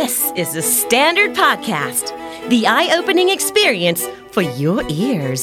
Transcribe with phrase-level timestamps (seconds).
[0.00, 2.06] This is the Standard Podcast,
[2.48, 4.02] the eye opening experience
[4.34, 5.42] for your ears.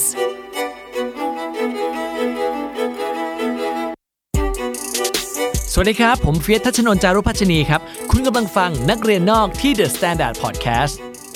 [5.73, 10.93] สวัสดีครับ ผมเฟี้สทัชนนท์จารุพัชนีครับ คุณกำลังฟังนักเรียนนอกที่ The Standard Podcast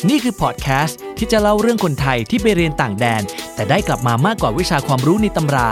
[0.10, 3.22] นี่คือพอดแคสต์ที่จะเล่าเรื่องคนไทยที่ไปเรียนต่างแดน
[3.56, 5.70] แต่ได้กลับมามากกว่าวิชาความรู้ในตำรา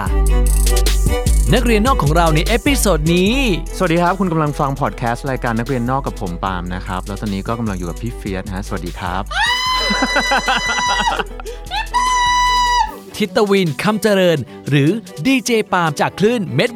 [1.52, 3.34] นักเรียนนอกของเราใน episode นี้
[3.78, 9.24] สวัสดีครับ คุณกำลังฟังพอดแคสต์รายการนักเรียนนอกกับผมปาล์มนะครับ แล้วตอนนี้ก็กำลังอยู่กับพี่เฟียสนะฮะสวัสดีครับ
[13.16, 14.38] ทิตวินคำเจริญ
[14.70, 14.90] หรือ
[15.26, 16.70] ดีเจปาล์มจากคลื่นเมด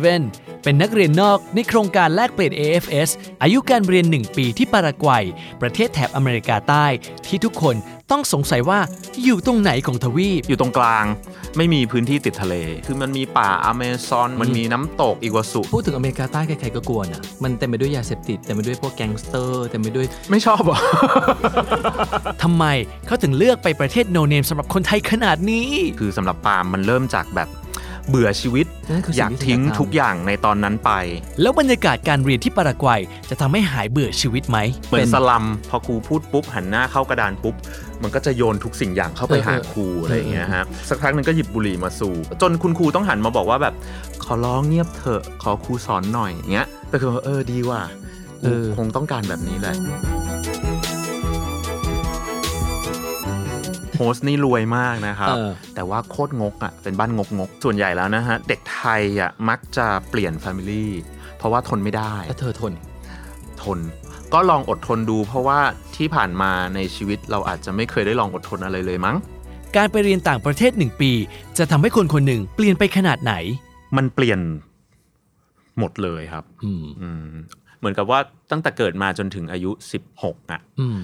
[0.00, 3.08] 107 เป็นนักเรียนนอกในโครงการแลกเปลี่ยน AFS
[3.42, 5.24] อายุการเรียน 1 ปีที่ปารากวัย
[5.62, 6.86] ประเทศแถบอเมริกาใต้
[7.26, 7.76] ที่ทุกคน
[8.10, 8.80] ต้องสงสัยว่า
[9.24, 11.04] อยู่ตรงไหนของทวีป อยู่ตรงกลาง
[11.56, 12.54] ไม่มีพื้นที่ติดทะเล
[12.86, 20.78] คือมันมีป่าอเมซอน มันมีน้ำตกอีกวาซูพูดถึงอเมริกาใต้ใครๆก็กลัวนะมันเต็มไปด้วยยาเสพติดเต็มไปด้วยพวกแก๊งสเตอร์เต็มไปด้วยไม่ชอบเหรอ
[22.42, 22.64] ทำไม
[23.06, 25.68] เขาถึงเลือกไปประเทศ no name สำหรับคนไทยขนาดนี้
[26.00, 27.48] คือสำหรับปาล์มมันเริ่มจากแบบ
[28.08, 30.92] เบื่อชีวิตนั่นคือสิ่งที่อยากทำอยากทิ้งทุกอย่างในตอนนั้นไป
[31.40, 37.54] แล้วบรรยากาศการเรียนที่ปารากวัยจะทำให้หายเบื่อชีวิตไหมเหมือนสลัมพอครูพูดปุ๊บหันหน้าเข้ากระดานปุ๊บ
[38.02, 43.74] มันก็จะโยนทุกสิ่งอย่างเข้าไปหาครูอะไรอย่างเงี้ยฮะสักพักหนึ่งก็หยิบบุหรี่มาสูบจนคุณครูต้องหันมาบอกว่าแบบ
[44.24, 47.80] ขอร้องเงียบเถอะขอครูสอนหน่อยอย่างเงี้ยแต่คือว่าเออดีว่ะ
[48.42, 49.74] เออคงต้องการแบบนี้แหละ
[54.00, 60.90] ฮสต์นี่รวยมากนะครับเออแต่ว่าโคตรงกอะเป็นบ้านงกงกๆส่วนใหญ่แล้วนะฮะ เด็กไทยอะมักจะเปลี่ยนแฟมิลี่
[61.38, 62.72] เพราะว่าทนไม่ได้ถ้าเธอทน
[63.62, 63.78] ทน
[64.32, 65.58] ก็ลองอดทนดู เพราะว่า
[65.96, 69.16] ที่ผ่านมาในชีวิตเราอาจจะไม่เคยได้ลองอดทนอะไรเลยมั้ง
[69.76, 71.12] การไปเรียนต่างประเทศหนึ่งปี
[71.58, 73.34] จะทำให้คนคนหนึ่งเปลี่ยนไปขนาดไหน
[73.96, 74.40] มันเปลี่ยน
[75.78, 77.24] หมดเลยครับอืมอืม
[77.78, 78.18] เหมือนกับว่า
[78.50, 79.70] ตั้งแต่เกิดมาจนถึงอายุ
[80.12, 80.98] 16อะอืม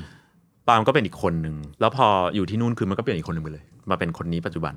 [0.67, 4.75] ปาล์มก็เป็นอีกคนหนึ่งแล้วพออยู่ที่นู่นคือมันก็เปลี่ยนอีกคนหนึ่งไปเลย มาเป็นคนนี้ปัจจุบัน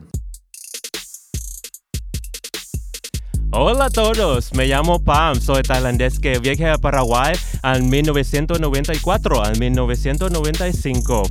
[3.57, 9.57] Hola a todos, me llamo Pam, soy tailandés que viajé a Paraguay en 1994 al
[9.61, 11.23] 1995.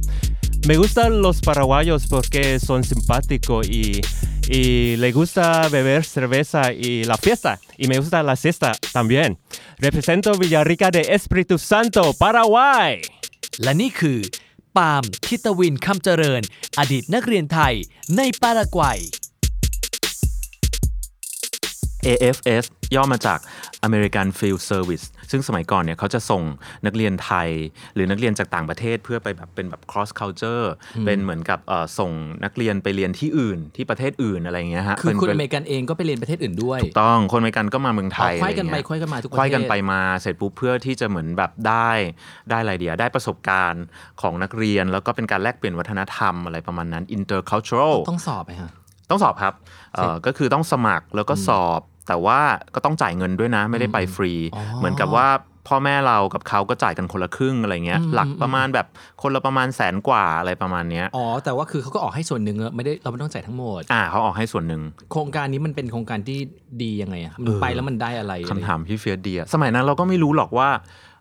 [0.66, 4.00] Me gustan los paraguayos porque son simpáticos y,
[4.48, 7.60] y le gusta beber cerveza y la fiesta.
[7.78, 9.38] Y me gusta la siesta también.
[9.80, 13.02] Represento Villarrica de Espíritu Santo, Paraguay.
[13.62, 14.18] และนี่คือ
[14.79, 16.43] ปาล์ม ทิตวินคำเจริญ
[16.79, 17.75] อดีตนักเรียนไทย
[18.17, 19.01] ในปารากวัย
[22.09, 22.65] AFS
[22.95, 23.39] ย่อมาจาก
[23.89, 26.43] American Field Service ซึ่งสมัยก่อนเนี่ยเขาจะส่ง
[26.87, 27.49] นักเรียนไทย
[27.95, 30.67] หรือนักเรียนจากต่างประเทศเพื่อไปแบบเป็นแบบ cross culture
[31.07, 32.13] เป็นเหมือนกับเอ่อส่ง
[32.45, 41.91] นักเรียนไปเรียนที่อื่นที่ประเทศอื่นอะไรอย่างเงี้ยฮะคือคุณป็อนเมริกันเองก็ไปเรียนประเทศอื่นด้วย ถูกต้องคนอเมริกันก็มาเมืองไทยอ๋อควายกันไปอะรเงี้ควายกันมาทุกประเทศควายกันไปมาเสร็จปุ๊บเพื่อที่จะเหมือนแบบได้
[42.51, 43.85] ได้อะไรเดียได้ประสบการณ์
[44.21, 48.71] ของนักเรียน แล้วก็เป็นการแลกเปลี่ยนวัฒนธรรมอะไรประมาณนั้น intercultural ต้องสอบไหมฮะ
[49.11, 49.55] ต้องสอบครับ
[49.95, 52.39] เอ่อก็คือต้องสมัครแล้วก็สอบ แต่ว่า
[52.75, 55.29] ก็ต้องจ่ายเงินด้วยนะ ไม่ได้ไปฟรีอ๋อเหมือนกับว่า
[55.69, 58.87] พ่อแม่เรากับเขาก็จ่ายกันคนละครึ่งอะไรเงี้ยอืมหลักประมาณแบบ
[59.23, 64.83] คนละประมาณแสนกว่าอะไรประมาณเนี้ยอ๋อแต่ว่าคือเขาก็ออกให้ส่วนหนึ่งอะไม่ได้เราไม่ต้องจ่ายทั้งหมด อ่าเขาออกให้ส่วนหนึ่ง
[65.13, 66.39] โครงการนี้มันเป็นโครงการที่
[66.83, 70.69] ดียังไงอะมันไปแล้วมันได้อะไรคำถามพี่เฟียสเดียสมัยนั้นเราก็ไม่รู้หรอกว่า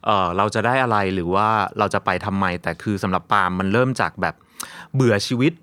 [0.05, 1.47] เออเราจะได้อะไรหรือว่า
[1.79, 4.35] เราจะไปทำไมแต่คือสำหรับปาล์มมันเริ่มจากแบบ
[4.95, 5.53] เบื่อชีวิต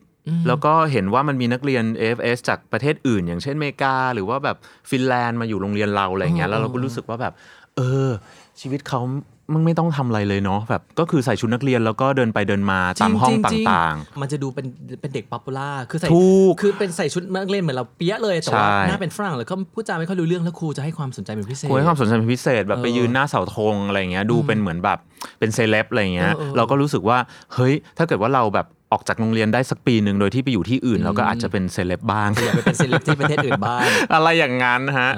[0.47, 4.57] แล้วก็เห็นว่ามันมีนักเรียน AFS จากประเทศอื่น อย่างเช่นอเมริกา หรือว่าแบบ
[4.91, 7.33] ฟินแลนด์มาอยู่โรงเรียนเราอะไรเงี้ยแล้วเราก็รู้สึกว่าแบบ
[7.77, 8.11] เออ
[8.61, 9.01] ชีวิตเขา
[9.53, 14.67] มึงไม่ต้องทำอะไรเลยเนาะแบบก็คือใส่ชุดนักเรียนแล้วก็เดินไปเดินมาตามห้องจริตๆ่างมันจะดูเป็น
[15.01, 24.99] เป็นเด็ก popular คือใส่ถูกคือเป็นใส่ชุดนักเรียนเหมือนเราเปี๊ยะเลยแต่ว่าใช่หน้าเป็นฝรั่งแล้วก็พูดจาไม่ค่อยรู้เรื่องแล้วครูจะให้ความสนใจเป็นพิเศษๆคุยให้ความสนใจเป็นพิเศษแบบไปเออยืนหน้าเสาธงอะไรเงี้ยดูเป็นเหมือนแบบ
[25.39, 27.19] เป็นเซเลบอะไรเงี้ยเออเออเราก็รู้สึกว่า
[27.55, 33.85] เฮ้ยถ้าเกิดว่าเราแบบ ออกจากโรงเรียนได้สักปีหนึ่งโดยที่ไปอยู่ที่อื่นเราก็อาจจะเป็นเซเลบบ้างอยากไปเป็นเซเลบที่ประเทศอื่นบ้าง
[34.15, 35.11] อะไรอย่างนั้นฮะ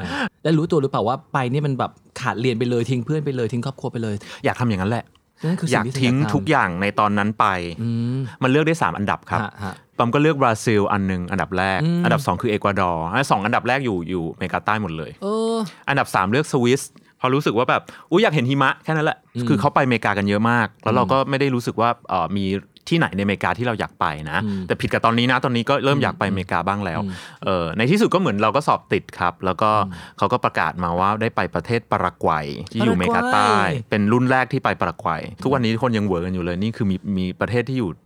[0.43, 4.15] แล้วรู้ตัวหรือเปล่าว่าไปนี่มันแบบขาดเรียนไปเลยทิ้งเพื่อนไปเลยทิ้งครอบครัวไปเลย
[4.45, 5.05] อยากทำอย่างนั้นแหละ
[5.45, 7.47] นั่นคือสิ่งที่เธออยากทำทิ้งทุกอย่างในตอนนั้นไป
[7.83, 15.57] อืมมันเลือกได้ 3 อันดับครับฮะฮะปาล์มก็เลือกบราซิลอันหนึ่งอันดับแรกอืมอันดับ 2 คือเอกวาดอร์อันสองอันดับแรกอยู่อยู่อเมริกาใต้หมดเลยเออ
[15.89, 16.83] อันดับ 3 เลือกสวิส
[17.21, 22.45] พอรู้สึกว่าแบบอุ้ยอยากเห็นหิมะแค่นั้นแหละอืมคือเขาไปอเมริกากันเยอะมาก แล้วเราก็ไม่ได้รู้สึกว่าเอ่อมี
[22.89, 27.13] ที่ไหนในอเมริกาที่เราอยากไปนะอืมแต่ผิดกับตอนนี้นะตอนนี้ก็เริ่มอยากไปอเมริกาบ้างแล้วอืม
[27.45, 29.71] เออในที่สุดก็เหมือนเราก็สอบติดครับ แล้วก็
[30.19, 33.53] เขาก็ประกาศมาว่าได้ไปประเทศปารากวัยที่อยู่อเมริกาใต้
[33.91, 38.06] เป็นรุ่นแรกที่ไปปารากวัย ทุกวันนี้คนยังเหวอกันอยู่เลยนี่คือมีมีประเทศที่อยู่จริง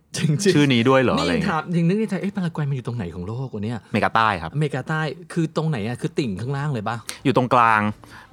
[0.53, 5.01] ชื่อนี้ด้วยเหรอนี่อะไรยังเงี้ถายมจริงนึกในใจเอ๊ะปารากวัยมันอยู่ตรงไหนของโลกวะเนี่ยเมกาใต้ครับอเมริกาใต้
[5.33, 7.81] คือตรงไหนอะคือติ่งข้างล่างเลยปะอยู่ตรงกลาง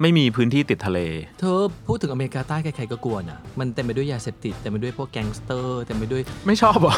[0.01, 0.99] ไม่มีพื้นที่ติดทะเล
[1.39, 6.93] เธอพูดถึงอเมริกาใต้ใครๆก็กลัวน่ะมันเต็มไปด้วยยาเสพติดเต็มไปด้วยพวกแก๊งสเตอร์เต็มไปด้วยไม่ชอบเหรอ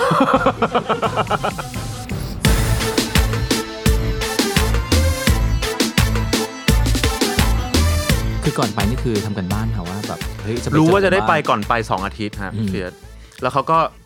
[8.43, 12.93] คือก่อนไปนี่คือทำกันบ้านค่ะว่าแบบเฮ้ยจะไปรู้ว่าเอจะได้ไปบ้นก่อนไปสองอาทิตย์ฮะอืมเฟียส
[13.41, 14.00] แล้วเขาก็อ้าว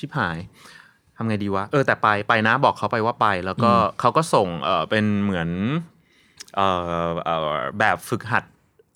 [0.00, 0.38] ชิบหาย
[1.16, 3.70] ทำไงดีวะ เออแต่ไปไปนะบอกเขาไปว่าไป แล้วก็
[4.00, 5.48] เขาก็ส่งเออเป็นเหมือน
[6.56, 6.60] เอ
[7.06, 7.48] อเออ
[7.78, 8.44] แบบฝึกหัด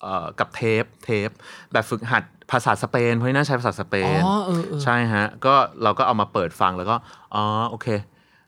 [0.03, 1.29] เออกับเทปเทป
[1.73, 5.53] แบบฝึกหัดภาษาสเปนเพราะน่าใช้ภาษาสเปอ๋นอเออเออใช่ฮะ ก็
[5.83, 6.95] เราก็เอามาเปิดฟังแล้วก็
[7.35, 7.87] อ๋อโอเค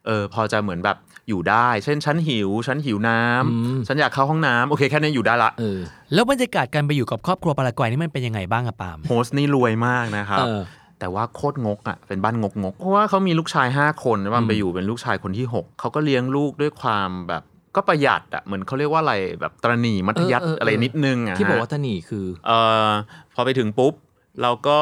[0.06, 0.98] เออพอจะเหมือนแบบ
[1.30, 5.80] อยู่ได้ เช่นฉันหิวฉันหิวน้ำฉันอยากเข้าห้องน้ำโอเคแค่นี้อยู่ได้ละเออ
[6.13, 10.60] แล้วบรรยากาศการไปอยู่กับครอบครัวปารากวัยนี่มันเป็นยังไงบ้างอะปาล์มโฮสต์นี่รวยมากนะครับเออ
[10.99, 17.44] แต่ว่าโคตรงกอะเป็นบ้านงกงกๆเพราะว่าเขามีลูกชาย 5 คนแล้วมันไปอยู่เป็นลูกชายคนที่ 6เขาก็เลี้ยงลูกด้วยความแบบ
[17.75, 22.89] ก็ประหยัดอะเหมือนเขาเรียกว่าอะไรแบบตระหนี่มัธยัสถ์เออเออเออออะไรนิดนึงอะที่บอกฮะว่าตระหนี่คือเอ่อ
[23.35, 23.94] พอไปถึงปุ๊บ
[24.41, 24.79] เราก็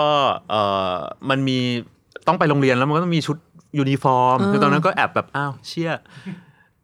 [0.49, 0.61] เอ่
[0.93, 0.95] อ
[1.29, 1.57] มันมี
[2.27, 3.37] ต้องไปโรงเรียนแล้วมันก็ต้องมีชุด
[3.79, 5.91] ยูนิฟอร์มเออคือตอนนั้นก็แอบแบบอ้าวเชี่ย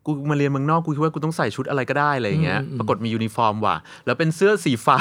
[0.06, 3.76] กูมาเรียนเมืองนอกกูคิดว่ากูต้องใส่ชุดอะไรก็ได้อะไรอย่างเงี้ยอืมอืมปรากฏมียูนิฟอร์มว่ะ
[4.06, 4.98] แล้วเป็นเสื้อสีฟ้า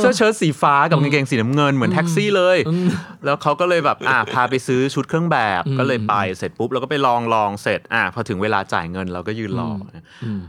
[0.00, 2.58] เสื้อเชิ้ตสีฟ้ากับกางเกงสีน้ำเงินเหมือนแท็กซี่เลย
[3.24, 9.84] แล้วเขาก็เลยแบบอะพาไปซื้อชุดเครื่องแบบอืมก็เลยไปเสร็จปุ๊บเราก็ไปลองลองเสร็จอะพอถึงเวลาจ่ายเงินเราก็ยืนรออ
[10.24, 10.40] อืม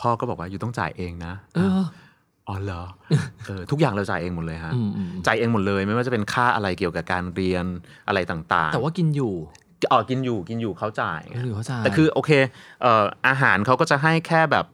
[0.00, 1.80] พ่อก็บอกว่าอยู่ต้องจ่ายเองนะเออ
[2.48, 2.82] อ๋อเหรอ
[3.46, 7.64] เออทุกอย่างเราจ่ายเองหมดเลยฮะอืมอืมจ่ายเองหมดเลย ไม่ว่าจะเป็นค่าอะไรเกี่ยวกับการเรียน
[8.08, 9.34] อะไรต่างๆ แต่ว่ากินอยู่
[9.92, 12.30] อ๋อกินอยู่กินอยู่เขาจ่ายหรือเขาจ่ายแต่คือโอเค
[12.82, 14.64] เอ่ออาหารเขาก็จะให้แค่แบบ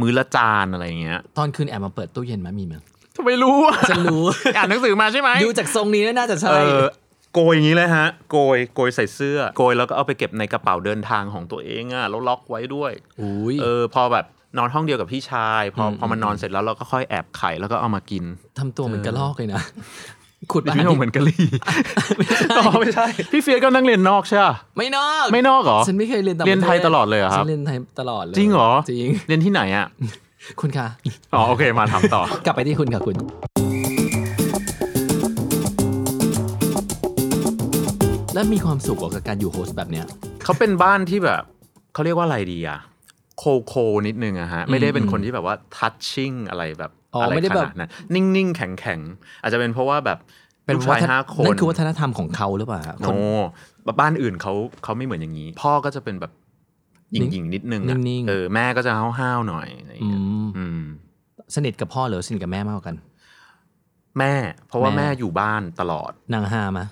[0.00, 2.82] มื้อละจานอะไรอย่างเงี้ย ตอนคืนแอบมาเปิดตู้เย็นไหมมีมั้ย
[3.16, 4.24] ทำไมรู้อะฉันรู้
[4.56, 6.84] อ่านหนังสือมาใช่ไหมดูจากทรงนี้น่าจะใช่เออ
[7.34, 14.26] โกยอย่างนี้เลยฮะ โกยโกยใส่เสื้อ โกยแล้วก็เอาไปเก็บในกระเป๋าเดินทางของตัวเองอะแล้วล็อกไว้ด้วยอุ้ยเออพอแบบ
[14.58, 18.24] นอนห้องเดียวกับพี่ชาย พออืมพอมันนอนเสร็จแล้วเราก็ค่อยแอบไข่แล้วก็เอามากิน
[18.58, 19.62] ทำตัวเหมือนกระลอกเลยนะ
[20.52, 21.44] ขุดพี่โนเหมือนกะลี่
[22.58, 29.86] อ๋อไม่ใช่ พี่เฟียสก็นั่งเรียนนอกใช่ปะไม่นอกไม่นอกเหรอฉันไม่เคยเรียนต่างเรียนไทยประศตลอดเลยเหรอครับฉันเรียนไทยตลอดเลยจริงเหรอจริงเรียนที่ไหนอะ
[30.60, 30.86] คุณคะ
[31.34, 33.16] อ๋อโอเคมาถามต่อ กลับไปที่คุณค่ะคุณ
[38.34, 40.06] แล้วมีความสุขกับการอยู่โฮสต์แบบเนี้ย
[40.44, 41.42] เขาเป็นบ้านที่แบบ
[41.94, 42.78] เขาเรียกว่าอะไรดีอะ
[43.38, 43.74] โคโค
[44.06, 50.18] นิดนึงอะฮะ ไม่ได้เป็นคนที่แบบว่าทัชชิ่งอะไรแบบอ๋ออะไรไม่ได้ขแบบนาดนั้นนิ่งๆ แข็งๆ อาจจะเป็นเพราะว่าแบบ
[50.74, 53.06] ลูกชายวัฒนห้าคนนั่นคือวัฒนธรรมของเขาหรือเปล่าคโน
[53.92, 54.52] นบ้านอื่นเขา
[54.84, 56.32] เขาไม่เหมือนอย่างนี้ พ่อก็จะเป็นแบบ
[57.12, 60.80] หยิ่งๆนิดนึงอะนิ่งๆเออแม่ก็จะห้าวๆหน่อยอะไรอย่างอืเงี้ยมอืม
[61.54, 62.96] สนิทกับพ่อหรือสนิทกับแม่มากกว่ากัน
[64.18, 64.34] แม่
[64.68, 66.86] เพราะว่าแม่แม่อยู่บ้านตลอดนางฮามา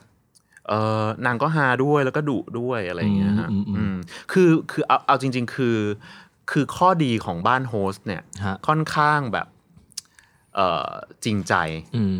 [0.68, 3.94] เออนางก็ฮาด้วยแล้วก็ดุด้วยอะไรอย่างเงี้ยฮะอืมอืมอืมอืม
[4.32, 5.76] คือคือเอาเอาจริง ๆ คือ
[6.50, 9.46] คือข้อดีของบ้านโฮสต์เนี่ยฮะค่อนข้างแบบ
[10.54, 10.88] เอ่อ
[11.24, 11.54] จริงใจ
[11.96, 12.16] อืม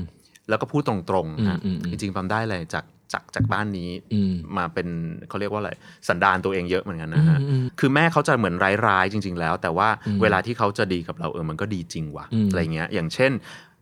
[0.49, 0.95] แล้วก็พูดตร
[1.25, 4.89] งๆนะอืมอืมอืมจริงๆปั๊มได้เลยจากจากจากบ้านนี้อืมมาเป็น
[5.29, 5.73] เขาเรียกว่าอะไร
[6.09, 8.55] สันดานตัวเองเยอะเหมือนกันนะฮะอืมอืมคือแม่เขาจะเหมือน
[8.87, 13.33] ร้ายๆจริง ๆ แล้ว แต่ว่าอืมเวลาที่เขาจะดีกับเราเออมันก็ดีจริงว่ะอืมอะไรเงี้ย อย่างเช่น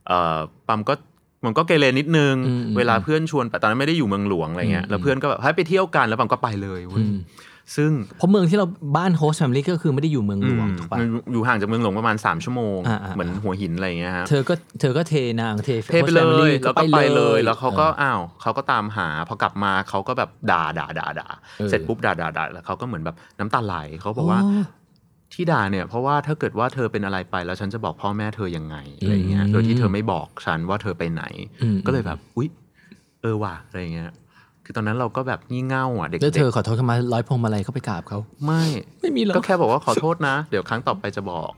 [0.07, 0.95] เอ่อปั๊มก็
[1.45, 7.17] มันก็เกเรนิดนึงอืมอืมเวลาเพื่อนชวนไปตอนนั้นไม่ได้อยู่เมืองหลวงอะไรเงี้ยอืมแล้วเพื่อนก็แบบให้ไปเที่ยวกันแล้วปั๊มก็ไปเลยเว้ยอืม
[7.77, 8.67] ซึ่งเพราะเมืองที่เรา
[8.97, 21.29] บ้านโฮสต์แฟมิลี่ก็คือไม่ได้อยู่เมืองหลวงอืมถูกปะมันอยู่ห่างจากเมืองหลวงประมาณ 3 ชั่วโมงอ่าๆเหมือนหัวหินอะไรเงี้ยฮะเธอก็เธอก็เทนางเทเทไปเล host family ยแล้วก็ไปเลยแล้วเขาก็อออ้าวเขาก็ตามหาพอกลับมาเขาก็แบบด่าด่าด่าด่า
[21.59, 24.63] เออเสร็จปุ๊บด่าด่าด่าแล้วเขาก็เหมือนแบบน้ำตาไหลเขาบอกว่าอ๋อ
[25.33, 31.25] ที่ด่าเนี่ยเพราะว่าถ้าเกิดว่าเธอเป็นอะไรไปแล้วฉันจะบอกพ่อแม่เธอยังไงอะไรเงี้ยอืมโดยที่เธอไม่บอกฉันว่าเธอไปไหน
[31.63, 32.49] อืมก็เลยแบบ อุ๊ย
[33.23, 34.11] เออว่ะอะไรเงี้ย
[34.73, 38.65] คือตอนนั้นเราก็แบบงี่เง่าอะเด็กแล้วเธอๆขอโทษเขามาร้อยพวงมาลัยเข้าไปกราบเขาไม่
[39.01, 41.51] ไม่มีหรอกก็แค่บอกว่าขอโทษนะ เดี๋ยวครั้งต่อไปจะบอก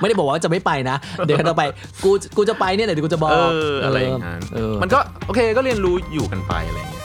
[0.00, 1.62] ไม่ได้บอกว่าจะไม่ไปนะ เดี๋ยวเราไป
[2.04, 3.38] กูกูจะไปเนี่ยเดี๋ยวกูจะบอกเอ
[3.72, 7.04] ออะไรอย่างนั้นเออมันก็โอเคก็เรียนรู้อยู่กันไปอะไรเงี้ย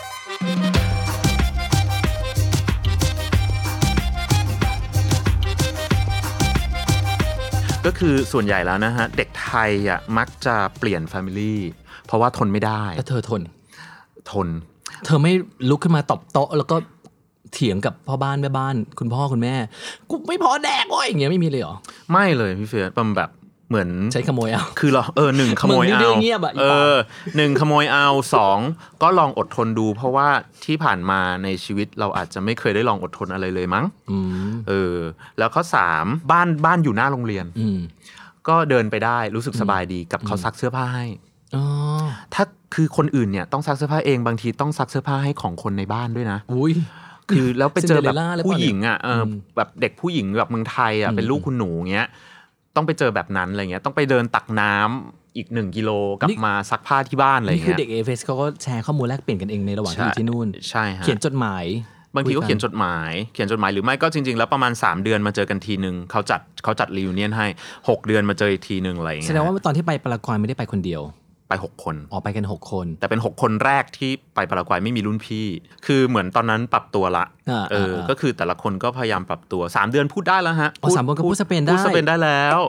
[7.86, 11.62] ก็คือส่วนใหญ่แล้วนะฮะ เด็กไทยอะมักจะเปลี่ยนแฟมิลี่
[12.06, 13.42] เพราะว่าทนไม่ได้แล้วเธอทน
[14.32, 14.48] ทน
[15.06, 15.34] เธอไม่
[15.70, 16.76] ลุกขึ้นมาตบโต๊ะ แล้วก็
[17.54, 19.56] เถียงกับพ่อบ้านแม่บ้าน คุณพ่อคุณแม่
[20.10, 21.76] กูไม่พอแดกโอ้ยอย่างเงี้ยไม่มีเลยเหรอ
[22.12, 23.32] ไม่เลยพี่เฟียสมันแบบ
[23.70, 26.96] เหมือนใช้ขโมยเอา คือเราเออหนึ่งขโมยมึงนี่เอาดื้อเงียบอะอีเอปากอ
[27.36, 28.58] หนึ่งขโมยเอาสอง
[29.02, 30.28] ก็ลองอดทนดู เพราะว่า
[30.66, 34.96] ที่ผ่านมาในชีวิตเราอาจจะไม่เคยได้ลองอดทนอะไรเลยมั้งอืมเออ
[35.38, 37.80] แล้วข้อสามบ้านบ้านอยู่หน้าโรงเรียนอืม
[38.48, 41.27] ก็เดินไปได้รู้สึกสบายดีกับเขาซักเสื้อผ้าให้อ๋อ
[42.34, 42.44] ถ้า
[42.76, 46.74] คือคนอื่นเนี่ยต้องซักเสื้อผ้าเองบางทีต้องซักเสื้อผ้าให้ของคนในบ้านด้วยนะอุ้ย
[47.30, 52.08] คือแล้วไปเจอแบบ Cinderella หรือเปล่าผู้หญิงอะเอออมแบบเด็กผู้หญิงแบบเมืองไทยอะเป็นลูกคุณหนูเงี้ย
[52.76, 55.90] ต้องไปเจอแบบนั้นอะไรเงี้ยต้องไปเดินตักน้ำอีกหนึ่งกิโล
[56.22, 61.66] กลับมาซักผ้าที่บ้านอะไรนี่คือเงี้ยเด็กเอฟเอสเขาก็แชร์ข้อมูลแลกเปลี่ยนกันเองในระหว่างที่อยู่ที่นู่นใช่ฮะเขียนจดหมาย
[62.16, 71.02] บางทีก็คุยกันเขียนจดหมายเขียนจดหมายหรือไม่ก็จริง ๆ แล้วประมาณ 3 เดือนมาเจอกันทีหนึ่งเขาจัดเขาจัด reunion ให้ 6 เดือนมาเจออีกทีหนึ่งอะไรอย่างเงี้ยแสดงว่าตอนที่ไปปารากวัยไม่ได้ไปคนเดียว
[71.50, 75.46] ไป 6 คนออกไปกันหกคน แต่เป็น 6 คนแรกที่ไปปารากวัยไม่มีรุ่นพี่
[75.86, 82.60] คือเหมือนตอนนั้นปรับตัวละอ่าเอออ่าก็คือแต่ละคนก็พยายามปรับตัว 3 เดือนพูดได้แล้วฮะอ๋อสามคนก็พูดสเปนได้พูดสเปนได้แล้ว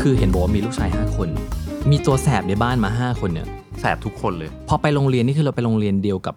[0.00, 1.28] คือเห็นบอกว่ามีลูกชายห้าคน
[1.90, 3.46] มีตัวแสบในบ้านมาห้าคนเนี่ย
[3.80, 6.34] แสบทุกคนเลย พอไปโรงเรียนนี่คือเราไปโรงเรียนเดียวกับ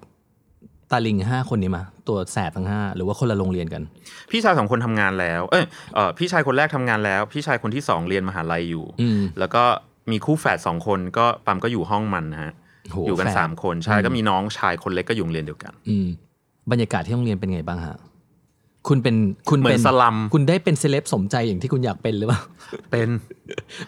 [0.91, 3.83] ตาลิงห้าคนนี้มา ตัวแสบทั้งห้าหรือว่าคนละโรงเรียนกัน
[4.31, 5.65] พี่ชายสองคนทำงานแล้ว เอ้ย
[5.95, 9.63] เออพี่ชายคนแรกทำงานแล้ว พี่ชายคนที่สองเรียนมหาลัยอยู่อืมแล้วก็
[10.11, 12.53] มีคู่แฝดสองคนก็ปั๊มก็อยู่ห้องมันนะฮะ
[12.91, 16.07] โหอยู่กันแฝดสามคนใช่ก็มีน้องชายคนเล็กก็อยู่โรงเรียนเดียวกัน อืม
[16.71, 17.97] บรรยากาศที่โรงเรียนเป็นไงบ้างฮะ
[18.87, 19.15] คุณเป็น
[19.49, 22.41] คุณเหมือนเป็นสลัมคุณได้เป็นเซเลบสมใจอย่างที่คุณอยากเป็นหรือเปล่า
[22.91, 23.09] เป็น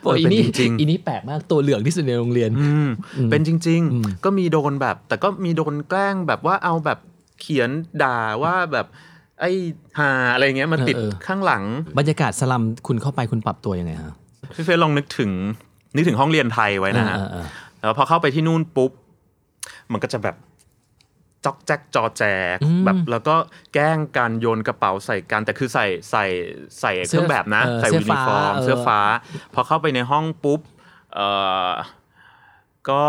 [0.01, 2.87] โอ้ยเอออีเป็นนี่จริงอีนี่แปลกมากตัวเหลืองที่สุดในโรงเรียนๆอืม
[3.31, 6.99] เป็นจริงอืมๆก็มีโดนแบบ แต่ก็มีโดนแกล้งแบบว่าเอาแบบ
[7.39, 7.69] เขียน
[8.03, 8.85] ด่าว่าแบบ
[9.39, 9.51] ไอ้
[9.99, 10.95] ห่าอะไรเงี้ยมาติด
[11.27, 11.63] ข้างหลัง
[11.97, 14.13] บรรยากาศสลัมคุณเข้าไปคุณปรับตัวยังไงฮะ
[14.55, 15.31] พี่เฟี้สลองนึกถึง
[15.95, 17.45] นึกถึงห้องเรียนไทยไว้นะฮะเออเออ
[17.79, 18.91] แล้วพอเข้าไปที่นู่นปุ๊บ
[19.91, 20.35] มันก็จะแบบ
[21.45, 23.35] จ๊อกแจ๊กจอแจอืมแบบแล้วก็
[23.73, 26.25] แกล้งการโยนกระเป๋าใส่กันแต่คือใส่ใส่
[26.79, 28.99] ใส่เครื่องแบบนะเออใส่เสื้อยูนิฟอร์มฟ้าเออเสื้อฟ้า
[29.53, 30.59] พอเข้าไปในห้องปุ๊บ
[31.13, 31.27] เอ่
[31.69, 31.71] อ
[32.89, 33.03] ก็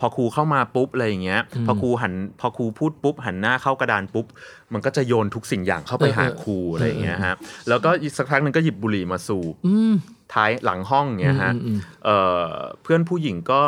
[0.00, 4.26] พอครูเข้ามาปุ๊บอะไรอย่างเงี้ย พอครูหันพอครูพูดปุ๊บหันหน้าเข้ากระดานปุ๊บ
[4.72, 7.34] มันก็จะโยนทุกสิ่งอย่างเข้าไปหาครูอะไรอย่างเงี้ยฮะ
[7.68, 9.92] แล้วก็อีกสักพักหนึ่งก็หยิบบุหรี่มาสูบอืม
[10.34, 12.50] ท้ายหลังห้องเงี้ยฮะอืมอืมเอ่อ
[12.82, 13.62] เพื่อนผู้หญิงก็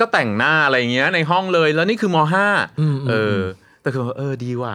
[0.00, 2.46] ก็แต่งหน้าอะไรเงี้ยในห้องเลยแล้วนี่คือมห้า
[2.80, 3.40] อืมอืมเออ
[3.82, 4.72] แต่คือเออดีว่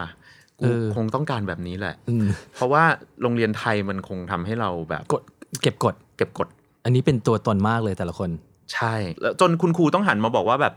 [0.60, 2.84] กูเออคงต้องการแบบนี้แหละอืมเพราะว่า
[3.22, 5.22] โรงเรียนไทยมันคงทำให้เราแบบกด
[5.62, 6.48] เก็บกด เก็บกด
[6.84, 8.30] อันนี้เป็นตัวตนมากเลยแต่ละคน
[8.74, 10.72] ใช่แล้วจนคุณครูต้องหันมาบอกว่าแบบ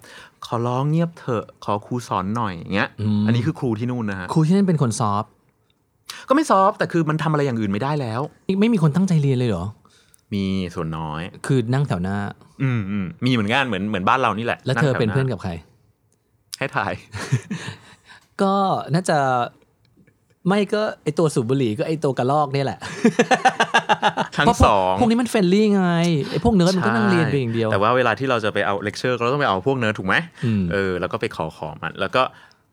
[0.46, 5.32] ขอร้องเงียบเถอะขอครูสอนหน่อยอย่างเงี้ยอืมอันนี้คือครูที่นู่นนะฮะครูที่นั่นเป็นคนซอฟต์
[6.30, 9.66] ก็ไม่ซอฟต์แต่คือมันทำอะไรอย่างอื่นไม่ได้แล้วนี่ไม่มีคนตั้งใจเรียนเลยเหรอ
[10.34, 10.44] มี
[10.76, 12.18] ส่วนน้อย คือนั่งแถวหน้า
[12.64, 15.52] อืมอืมมีเหมือนกันเหมือนเหมือนบ้านเรานี่แหละ แล้วเธองถเป็นหาเพื่อนกับใคร
[16.58, 16.94] ให้ถ่าย
[18.42, 18.54] ก็
[18.94, 19.18] น่าจะ
[20.48, 22.80] ไม่ก็ไอตัวสูบบุหรี่ก็ไอตัวกะล่อนเนี่ยแหละ
[24.36, 25.86] ทั้งเพราะพวกสองพวกนี้มัน friendly ไง
[26.32, 32.22] ไอพวกเนิร์ดมันก็นั่งเรียนไปอย่างเดียว แต่ว่าเวลาที่เราจะไปเอาเลคเชอร์เราต้องไปเอาพวกเนิร์ดถูกไหมอืมเออแล้วก็ไปขอขอมัน แล้วก็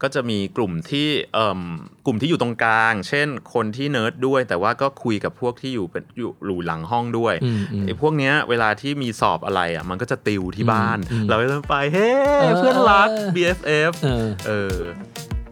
[0.02, 1.60] ก็จะมีกลุ่มที่เอ่ม
[2.06, 14.76] กลุ่มที่อยู่ตรงกลาง เช่นคนที่เนิร์ดด้วย แต่ว่าก็คุยกับพวกที่อยู่เป็นอยู่อยู่หลังห้องด้วยอืมอืมไอ้พวกเนี้ยเวลาที่มีสอบอะไรอะมันก็จะติวที่บ้านอืมเราก็จะไปเฮ้เออเพื่อนรัก BFF เออเออ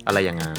[0.07, 0.57] อะไรอย่างนั้น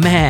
[0.00, 0.22] แหม่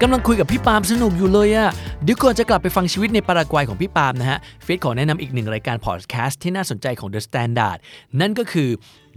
[0.00, 1.70] กำลังคุยกับพี่ปาล์มสนุกอยู่เลยอะ
[2.04, 7.78] เดี๋ยวก่อนจะกลับไปฟังชีวิตในปารากวัยของพี่ปาล์มนะฮะเฟสขอแนะนำอีกหนึ่งรายการพอดแคสต์ที่น่าสนใจของ The Standard
[8.20, 8.70] นั่นก็คือ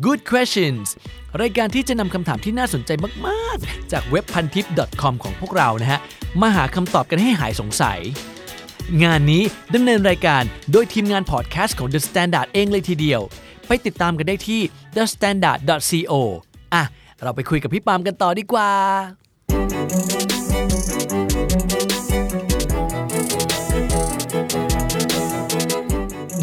[0.05, 0.87] Good Questions
[1.41, 2.91] รายการที่จะนำคำถามที่น่าสนใจ
[3.27, 4.65] มาก ๆ จากเว็บพันทิป
[5.01, 5.99] .com ของพวกเรานะฮะ
[6.41, 7.99] มาหาคำตอบกันให้หายสงสัย
[9.03, 9.43] งานนี้
[9.75, 13.21] ดำเนินรายการโดยทีมงานพอดแคสต์ของ The Standard เองเลยทีเดียว
[13.67, 14.61] ไปติดตามกันได้ที่
[14.95, 16.13] thestandard.co
[16.73, 16.83] อะ
[17.23, 18.69] เราไปคุยกับพี่ปาล์มกันต่อดีกว่า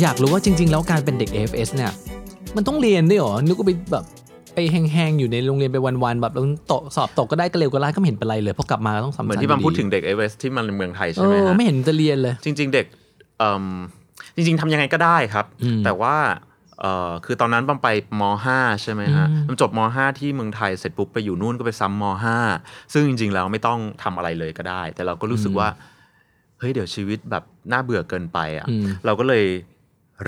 [0.03, 1.93] อยากรู้ว่าจริง ๆ แล้วการเป็นเด็ก AFS เนี่ย
[2.57, 4.05] มันต้องเรียนด้วยเหรอนึกว่าไปแบบ
[4.55, 12.87] ไปแห้งๆ อยู่ในโรงเรียนไปวันๆแบบแล้วตกสอบตกก็ได้ก็เร็วก็ได้ก็ไม่เห็นเป็นไรเลยพอกลับมาก็ต้องสำเหมือนที่บัมพูดถึงเด็กเอเวสที่มันในเมืองไทยเอใช่ไหมอฮะไม่เห็นจะเรียนเลย จริง ๆ เด็ก
[13.39, 13.65] เอิ่ม
[14.37, 16.17] จริง ๆทำยังไงก็ได้ครับอืมแต่ว่า
[16.81, 17.89] เอ่อคือตอนนั้นบัมไป
[18.21, 22.05] ม .5 ใช่ไหมฮะอืมบัมจบม .5 ที่เมืองไทยเสร็จปุ๊บไปอยู่นู่นก็ไปซ้ำม
[22.45, 25.69] .5 ซึ่งจริง ๆ แล้วไม่ต้องทำอะไรเลยก็ได้ แต่เราก็รู้สึกว่า
[26.59, 29.45] เฮ้ยเดี๋ยวชีวิตแบบน่าเบื่อเกินไปอะอืมเราก็เลย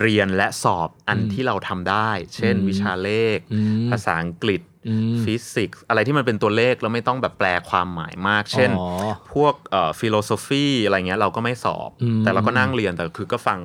[0.01, 8.89] เรียนและสอบอันอืมที่เราทำได้ เช่นอืมวิชาเลขอืมภาษาอังกฤษอืมฟิสิกส์อะไรที่มันเป็นตัวเลขแล้วไม่ต้องแบบแปลความหมายมาก เช่นอ๋อ
[9.35, 13.59] พวกเอ่อ philosophy อะไรเงี้ยเราก็ไม่สอบอืมแต่เราก็นั่งเรียนแต่คือก็ฟัง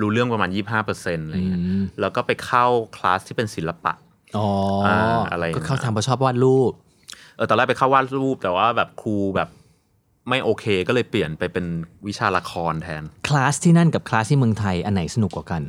[0.00, 0.50] รู้เรื่องประมาณ
[0.88, 2.66] 25%อะไรเงี้ยอืมแล้วก็ไปเข้า
[2.96, 3.92] คลาสที่เป็นศิลปะ
[4.36, 4.48] อ๋อ
[4.86, 4.96] อา
[5.32, 6.72] อะไรนะก็เขาทำเพราะชอบวาดรูป
[7.36, 9.48] เออตอนแรกไปเข้าวาดรูปแต่ว่าแบบครูแบบ
[10.28, 11.66] ไม่โอเคก็เลยเปลี่ยนไปเป็น
[12.06, 15.62] วิชาละครแทน คลาสที่นั่นกับคลาสที่เมืองไทยอันไหนสนุกกว่ากัน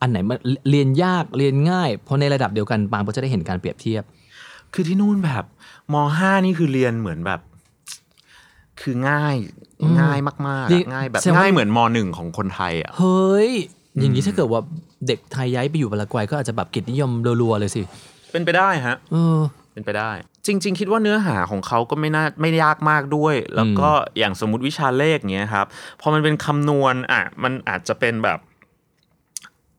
[0.00, 0.38] อันไหนมัน
[0.70, 4.02] เรียนยากเรียนง่ายเพราะในระดับเดียวกันบางก็จะได้เห็นการเปรียบเทียบ
[4.74, 5.44] คือที่นู่นแบบ
[5.92, 7.40] มห้านี่คือเรียนเหมือนแบบ
[8.80, 9.34] คือง่าย
[10.00, 13.50] ง่ายมากๆเรียอะนง่ายแบบแสดงว่าง่ายเหมือนมหนึ่งของคนไทยอะเฮ้ย
[14.00, 14.60] อย่างนี้ถ้าเกิดว่า
[15.06, 17.10] เด็กไทยย้ายไปอยู่ปารากวัยก็อาจจะแบบกิจนิยม
[17.42, 17.82] รัวๆเลยสิ
[18.32, 19.40] เป็นไปได้ฮะเออ
[19.72, 20.10] เป็นไปได้
[20.48, 25.66] จริง ๆ คิดว่าเนื้อหาของเขาก็ไม่น่าไม่ยากมากด้วย แล้วก็อย่างสมมติวิชาเลขเงี้ยครับ
[26.00, 28.38] พอมันเป็นคำนวณอะมันอาจจะเป็นแบบ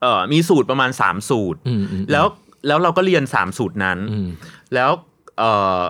[0.00, 2.26] เอ่อมีสูตรประมาณสามสูตรอืมอืมแล้ว
[2.66, 4.28] แล้วเราก็เรียนสามสูตรนั้นอืม
[4.74, 4.90] แล้ว
[5.38, 5.82] เอ่อ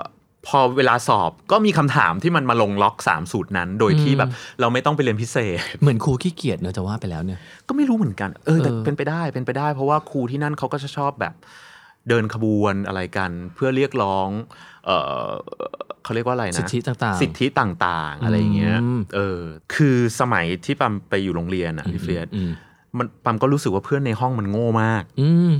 [0.48, 11.34] พอเวลาสอบก็มีคำถามที่มันมาลงล็อกสามสูตรนั้น โดยที่อืมแบบ เราไม่ต้องไปเรียนพิเศษ เหมือนครูขี้เกียจเนอะจะว่าไปแล้วเนี่ย ก็ไม่รู้เหมือนกัน เออแต่เออเป็นไปได้เป็นไปได้ เพราะว่าครูที่นั่นเขาก็จะชอบแบบ
[12.08, 14.28] เดินขบวนอะไรกัน เพื่อเรียกร้อง
[14.86, 14.90] เอ
[15.26, 15.28] อ
[16.04, 19.40] เขาเรียกว่าอะไรนะสิทธิต่างๆ สิทธิต่างๆ อะไรอย่างเงี้ยอืมเออ
[19.74, 22.50] คือสมัยที่ปั๊มไปอยู่โรงเรียนอะพี่เฟียสอืม
[22.98, 25.50] มันปั๊มก็รู้สึกว่าเพื่อนในห้องมันโง่มาก อืม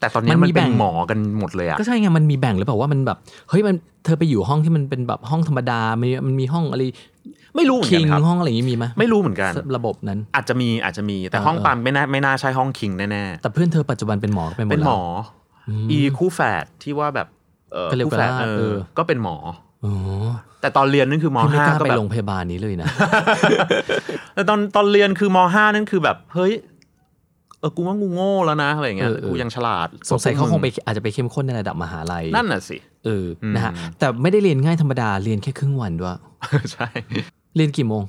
[0.00, 6.82] แต่ตอนเนี้ยมันมันมีเป็นแบ่งหมอกันหมดเลยอะก็ใช่ไงมันมีแบ่งหรือเปล่าว่ามันแบบเฮ้ยมันเธอไปอยู่ห้องที่มันเป็นแบบห้องธรรมดามันมันมีห้องอะไร
[7.56, 17.41] ไม่รู้เหมือนคิกังนครับห้องอะไรอย่างงี้มีไหมไม่รู้เหมือนกันระบบนั้น อาจจะมีอาจจะมีแต่เออห้องเออปั๊มไม่น่าไม่น่าใช่ห้องคิงแน่แต่เพื่อนเธอปัจจุบันเป็นหมอไปหมๆดเป็นหมแล้วอออีคู่แฝดที่ว่าแบบเออก็เร็ว
[18.06, 19.36] คู่แฝดกว่าเอเอออก็เป็นหมอ
[19.84, 19.94] อ๋อ
[20.60, 22.86] แต่ตอนเรียนนั่นคือมพี่ไม่ห้ากล้าก็ไปแบบโรงพยาบาลนี้เลยนะ
[24.34, 26.52] แต่ตอนตอนเรียนคือมห้านั่นคือแบบเฮ้ย
[27.60, 36.16] เออกูว่ากูโง่แล้วนะอะไรอย่างเงี้ยเออเออกูยังฉลาดสงสัยเขาคงไปกว่อาจจะไปเข้มข้นในระดับมหาลัยมึงนั่นน่ะสิเอออมนะฮะแต่ไม่ได้เรียนง่ายธรรมดาเรียนแค่ครึ่งวันด้วย
[36.72, 36.88] ใช่
[37.56, 38.02] เรียนกี่โมง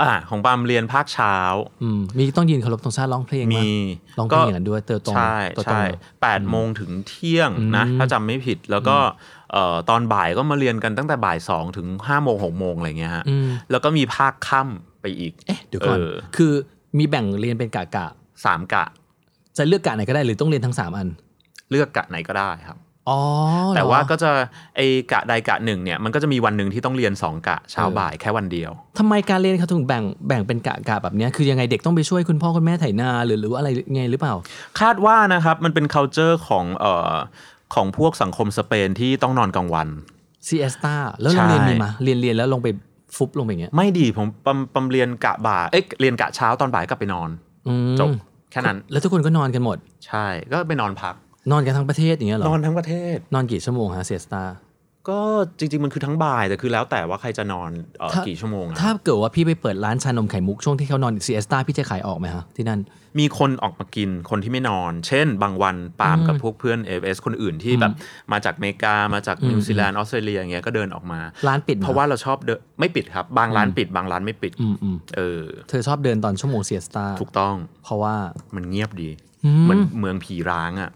[0.00, 1.36] อ่าของปามเรียนภาคเช้า
[1.82, 3.70] อืมมีต้องยืนเคารพตรงชาติร้องเพลงมี
[4.18, 5.82] ร้องเพลงอย่างนั้นด้วยเตอตรงใช่ตัวตรงใช่
[6.22, 8.96] แปดโมงถึงเที่ยงนะอืมถ้าจำไม่ผิดแล้วก็
[9.52, 16.52] เอ่อตอนบ่ายก็มาเรียนกันตั้งแต่บ่ายสองถึงห้าโมงหกโมงอะไรเงี้ยฮะอืมแล้วก็มีภาคค่ำไปอีกเอ๊ะเดี๋ยวก่อนเออคือ
[16.98, 18.06] มีแบ่งเรียนเป็นกะกะ
[18.44, 18.84] สามกะ
[19.56, 21.08] จะเลือกกะไหนก็ได้หรือต้องเรียนทั้งสามอัน
[21.70, 22.85] เลือกกะไหนก็ได้ครับอ๋อ
[23.74, 24.30] แต่เหรอว่าก็จะ
[24.76, 24.80] ไอ
[25.12, 34.34] กะใดกะหนึ่งเนี่ยมันก็จะมีวันหนึ่งที่ต้องเรียนสองกะเช้าเออบ่ายแค่วันเดียวทำไมการเรียนเขาถึงแบ่งแบ่งเป็นกะกะแบบเนี้ยคือยังไงเด็กต้องไปช่วยคุณพ่อคุณแม่ไถนาหรือหรือว่าอะไรไงหรือเปล่า
[34.80, 37.14] คาดว่านะครับมันเป็น culture ของเอ่อ
[37.74, 39.88] ของพวกสังคมสเปนที่ต้องนอนกลางวัน
[40.46, 42.68] siesta แล้วเราใช่เรียนมีมาเรียนเรียนแล้วลงไป
[43.16, 47.30] ฟุบลงไปอย่างเงี้ยไม่ดีผมปาล์มปาล์มเรียนกะบ่ายเอ๊ะเรียนกะเช้าตอนบ่ายกลับไปนอน
[47.68, 48.08] อืมจบ
[48.50, 51.14] แค่นั้น แล้วทุกคนก็นอนกันหมด ใช่ก็ไปนอนพัก
[51.50, 54.44] นอนกันทั้งประเทศอย่างเงี้ยเหรอนอนทั้งประเทศ นอนกี่ชั่วโมงฮะ siesta
[55.08, 55.20] ก็
[55.58, 62.80] จริง ๆ มันคือทั้งบ่าย แต่คือแล้วแต่ว่าใครจะนอนเอ่อถ้า กี่ชั่วโมงอะถ้าเกิดว่าพี่ไปเปิดร้านชานมไข่มุกช่วงที่เขานอน siesta พี่จะขายออกไหมฮะที่นั่น
[63.18, 67.92] มีคนออกมากินคนที่ไม่นอน เช่น บางวันปาล์มกับพวกเพื่อน FS คนอื่นที่แบบ
[68.32, 77.54] มาจากอเมริกามาจากนิวซีแลนด์ออสเตรเลียอย่างเงี้ยก็เดินออกมา ร้านปิดไหมเพราะว่าเราชอบเดินไม่ปิดครับ บางร้านปิดบางร้านไม่ปิดอืมอืมเออ เธอชอบเดินตอนชั่วโมง siesta ถูกต้อง
[77.84, 78.14] เพราะว่า
[78.54, 79.10] มันเงียบดี
[79.44, 80.90] อืมเหมือนเมืองผีร้างอะ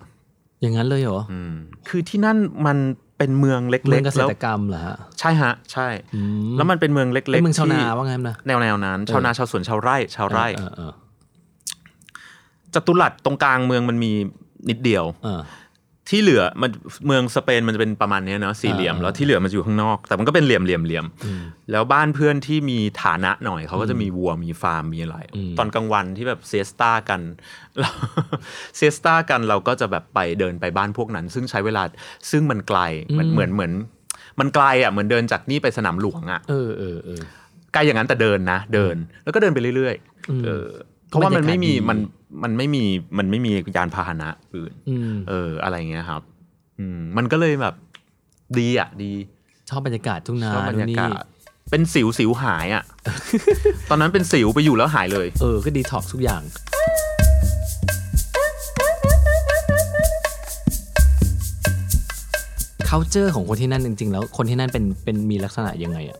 [0.61, 1.55] อย่างนั้นเลยเหรอ อืม
[1.89, 2.79] คือที่นั่นมัน
[3.19, 10.93] เป็นเมืองเล็เมือกงเกๆษแล้วตรกรรมเหรอฮะ ใช่ฮะ ใช่อืมแล้วมันเป็นเมืองเล็กๆเป็นเมืองชาวนาที่ว่างั้นนะ แนวแนวๆนั้น ชาวนาชาวสวนชาวไร่ ชาวไร่เออเออ
[12.75, 14.13] จตุรัสตรงกลางเมืองมันมี
[14.69, 15.41] นิดเดียวเออ
[16.11, 16.71] ที่เหลือมัน
[17.07, 21.07] เมืองสเปนมันจะเป็นประมาณเนี้ยเนาะสี่เหลี่ยมเออแล้วที่เหลือมันจะอยู่ข้างนอก แต่มันก็เป็นเหลี่ยมเหลี่ยมเหลี่ยม
[21.71, 25.17] แล้วบ้านเพื่อนที่มีฐานะหน่อยเขาก็จะมีวัวมีฟาร์มมีอะไร
[25.59, 27.21] ตอนกลางวันที่แบบเซสตากัน
[27.79, 27.91] เรา
[28.77, 31.83] เซสตากันเราก็จะแบบไปเดินไปบ้านพวกนั้น ซึ่งใช้เวลา
[32.31, 33.73] ซึ่งมันไกลเหมือนเหมือนเหมือน
[34.41, 37.21] มันไกลอะเหมือนเดินจากนี่ไปสนามหลวงอะเออเออเออ
[37.73, 39.95] ไกลอย่างนั้นแต่เดินนะ เดิน แล้วก็เดินไปเรื่อย
[40.31, 40.67] อืมๆเออ
[41.09, 41.99] เพราะว่ามันไม่มีบรรยากาศดีมัน
[42.43, 42.85] มันไม่มี
[43.19, 46.23] มันไม่มียานพาหนะอื่นอืมเออ อะไรเงี้ยครับ
[46.79, 47.75] อืมมันก็เลยแบบ
[48.59, 49.13] ดีอะ ดี
[49.71, 51.25] ชอบบรรยากาศทุ่งนาชอบบรรยานู่นกานี่ศ
[51.71, 52.85] เป็นสิวสิวหายอะ
[53.91, 56.43] ตอนนั้นเป็นสิวไปอยู่แล้วหายเลย เออ ก็ดีท็อกทุกอย่าง
[62.89, 66.19] culture ของคนที่นั่นจริง ๆ แล้วคนที่นั่นเป็นเป็นมีลักษณะยังไงอะ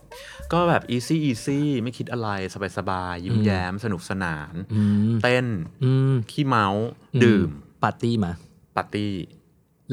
[0.53, 2.29] ก็แบบ easy easy ไม่คิดอะไร
[2.77, 5.45] สบายๆยิ้มแย้มสนุกสนานอืมเต้น
[5.83, 6.85] อืมขี้เมาส์
[7.23, 7.49] ดื่ม
[7.83, 8.31] ปาร์ตี้มา
[8.75, 9.11] ปาร์ตี้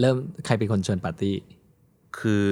[0.01, 1.37] เริ่มใครเป็นคนชวนปาร์ตี้
[2.19, 2.47] คือ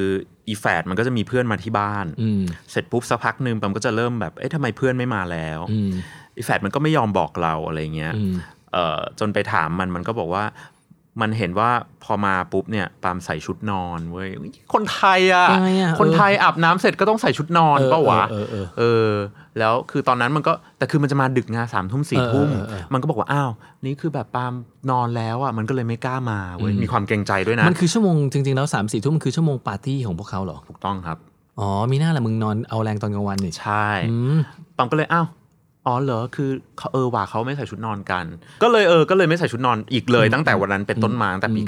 [0.48, 5.90] อีแฟดมันก็จะมีเพื่อนมาที่บ้านอืมเสร็จปุ๊บสักพักหนึ่งปั๊มก็จะเริ่มแบบเอ๊ะทำไมเพื่อนไม่มาแล้วอืม
[6.36, 8.34] อีแฟดมันก็ไม่ยอมบอกเราอะไรเงี้ยอืม
[8.72, 10.44] เอ่อจนไปถามมันมันก็บอกว่า
[11.20, 11.70] มันเห็นว่า
[12.04, 14.28] พอมาปุ๊บเนี่ยปาล์มใส่ชุดนอนเว้ย
[14.74, 19.12] คนไทยอะยังไงอะคนไทยอาบน้ำเสร็จก็ต้องใส่ชุดนอนเออเปล่าวะเออเออเออเออ
[19.58, 23.50] แล้วคือตอนนั้นมันก็แต่คือมันจะมาดึกงานสามทุ่มสี่เออทุ่มเออเออมันก็บอกว่าอ้าว
[23.84, 24.52] นี่คือแบบปาล์ม
[24.90, 31.18] นอนแล้วอะมันก็เลยไม่กล้ามาเว้ยมีความเกรงใจด้วยนะ มันคือชั่วโมงจริงๆแล้วสามสี่ทุ่มมันคือชั่วโมงปาร์ตี้ของพวกเขาเหรอถูกต้องครับ
[31.58, 34.38] อ๋อมิน่าแหละมึงนอนเอาแรงตอนกลางวันนี่ใช่อืม
[34.76, 35.26] ปามก็เลยอ้าว
[35.86, 38.24] อ๋อเหรอคือเขาเออว่าเขาไม่ใส่ชุดนอนกัน
[38.62, 41.62] ก็เลยเออก็เลยไม่ใส่ชุดนอนอีกเลย ตั้งแต่วันนั้นเป็นต้นมาตั้งแต่ปี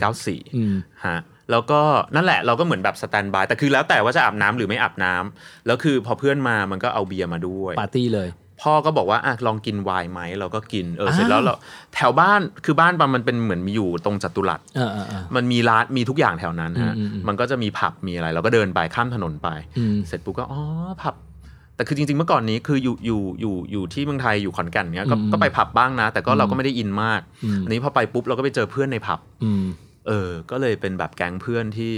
[0.57, 1.19] อืม94ฮะ
[1.51, 1.81] แล้วก็
[2.15, 8.29] นั่นแหละเราก็เหมือนแบบ standby แต่คือแล้วแต่ว่าจะอาบน้ำหรือไม่อาบน้ำแล้วคือพอเพื่อนมามันก็เอาเบียร์มาด้วยปาร์ตี้เลย
[8.63, 11.55] พ่อก็บอกว่าอะลองกินไวน์ไหมเราก็กินเออเสร็จอ้าวแล้วเรา
[11.95, 20.61] แถวบ้านคือบ้านปามันเป็นเหมือนมีอยู่ตรงจัตุรัสเออเออเออมันมีร้านมีทุกอย่างแถวนั้นฮะอืมอืมอืมมันก็จะมีผับมีอะไร เราก็เดินไปข้ามถนนไปอืมเสร็จปุ๊บก็อ๋อ
[21.03, 21.15] ผับ
[21.79, 29.65] แต่คือจริงๆเมื่อก่อนนี้คืออยู่อยู่อยู่อยู่ที่เมืองไทยอยู่ขอนแก่นเนี้ยก็อืมก็ไปผับบ้างนะ แต่ก็เราก็ไม่ได้อินมากอืมอันนี้พอไปปุ๊บเราก็ไปเจอเพื่อนในผับอืม
[30.09, 31.93] เออ ก็เลยเป็นแบบแก๊งเพื่อนที่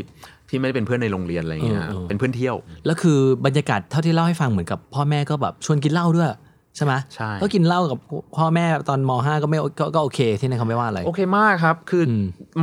[0.49, 6.29] ที่ไม่ได้เป็นเพื่อนในโรงเรียนอะไรอย่างเงี้ยเออเออเป็นเพื่อนเที่ยว แล้วคือบรรยากาศเท่าที่เล่าให้ฟังเหมือนกับ พ่อแม่ก็แบบชวนกินเหล้าด้วย
[6.77, 7.99] ใช่ไหมใช่ก็กินเหล้ากับ
[8.37, 12.13] พ่อแม่ตอนมห้าก็ไม่ก็ก็โอเคที่นั่นเขาไม่ว่าอะไร โอเคมากครับ คืออ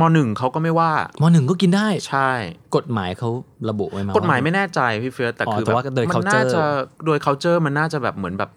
[0.00, 0.90] มหนึ่งเขาก็ไม่ว่า
[1.22, 2.30] มหนึ่งก็กินได้ ใช่
[2.76, 3.30] กฎหมายเขา
[3.70, 6.62] ระบุไว้ไหมกฎหมายว่ไม่แน่ใจพี่เฟียสแต่อ๋อคือแต่แบบว่าโดยมัน culture น่าจะ
[7.06, 8.50] โดย culture มันน่าจะแบบเหมือนแบบ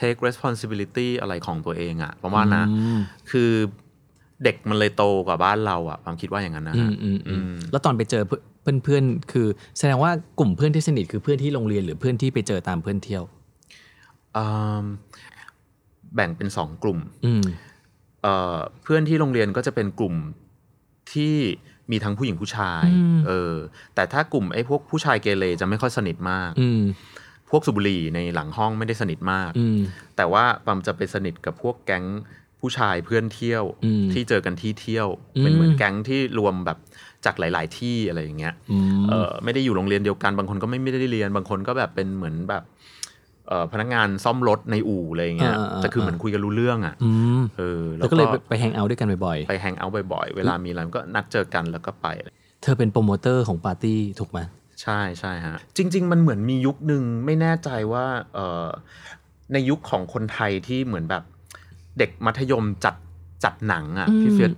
[0.00, 2.98] take responsibility อะไรของตัวเองอะประมาณนะอืม
[3.30, 3.50] คือ
[4.44, 9.46] เด็กมันเลยโตกว่าบ้านเราอะความคิดว่าอย่างนั้นนะอืฮะมอืมอืมอืมแล้วตอนไปเจอเพื่อนเพื่อนๆคือ
[9.78, 13.33] แสดงว่ากลุ่มเพื่อนที่สนิทคือเพื่อนที่โรงเรียนหรือเพื่อนที่ไปเจอตามเพื่อนเที่ยวอืม
[16.14, 17.42] แบ่งเป็นสองกลุ่มอืม
[18.22, 20.14] เอ่อเพื่อนที่โรงเรียนก็จะเป็นกลุ่ม
[21.12, 21.34] ที่
[21.90, 23.54] มีทั้งผู้หญิงผู้ชายอืมเออ
[23.94, 26.82] แต่ถ้ากลุ่มไอ้พวกผู้ชายเกเรจะไม่ค่อยสนิทมากอืม
[27.50, 29.78] พวกสูบบุหรี่ในหลังห้องไม่ได้สนิทมากอืม
[30.16, 32.04] แต่ว่าปั๊มจะไปสนิทกับพวกแก๊ง
[32.60, 36.78] ผู้ชายเพื่อนเที่ยวอืมที่เจอกันที่เที่ยวอืมเป็นเหมือนแก๊งที่รวมแบบ
[37.24, 42.93] จากหลาย ๆ ที่อะไรอย่างเงี้ยอืมเออไม่ได้อยู่โรงเรียนเดียวกันบางคนก็ไม่ไม่ได้เรียนบางคนก็แบบเป็นเหมือนแบบเอ่อ
[43.72, 54.40] พนักงานซ่อมรถในอู่อะไรอย่างเงี้ยอ่าอ่าแต่คือเหมือนคุยกันรู้เรื่องอะอืมเออแล้วก็เลยไปแฮงเอาท์ด้วยกันบ่อยไปแฮงเอาท์บ่อยๆ เวลามีอะไรก็นัดเจอกันแล้วก็ไปๆเธอเป็นโปรโมเตอร์ของปาร์ตี้ถูกไหม
[54.82, 58.04] ใช่ใช่ฮะ จริง ๆ มันเหมือนมียุคหนึ่งไม่แน่ใจว่า
[58.34, 58.68] เอ่อ
[59.52, 61.22] ในยุคของคนไทยที่เหมือนแบบ
[61.98, 62.94] เด็กมัธยมจัด
[63.44, 64.52] จัดหนังอะอืมพี่เฟียส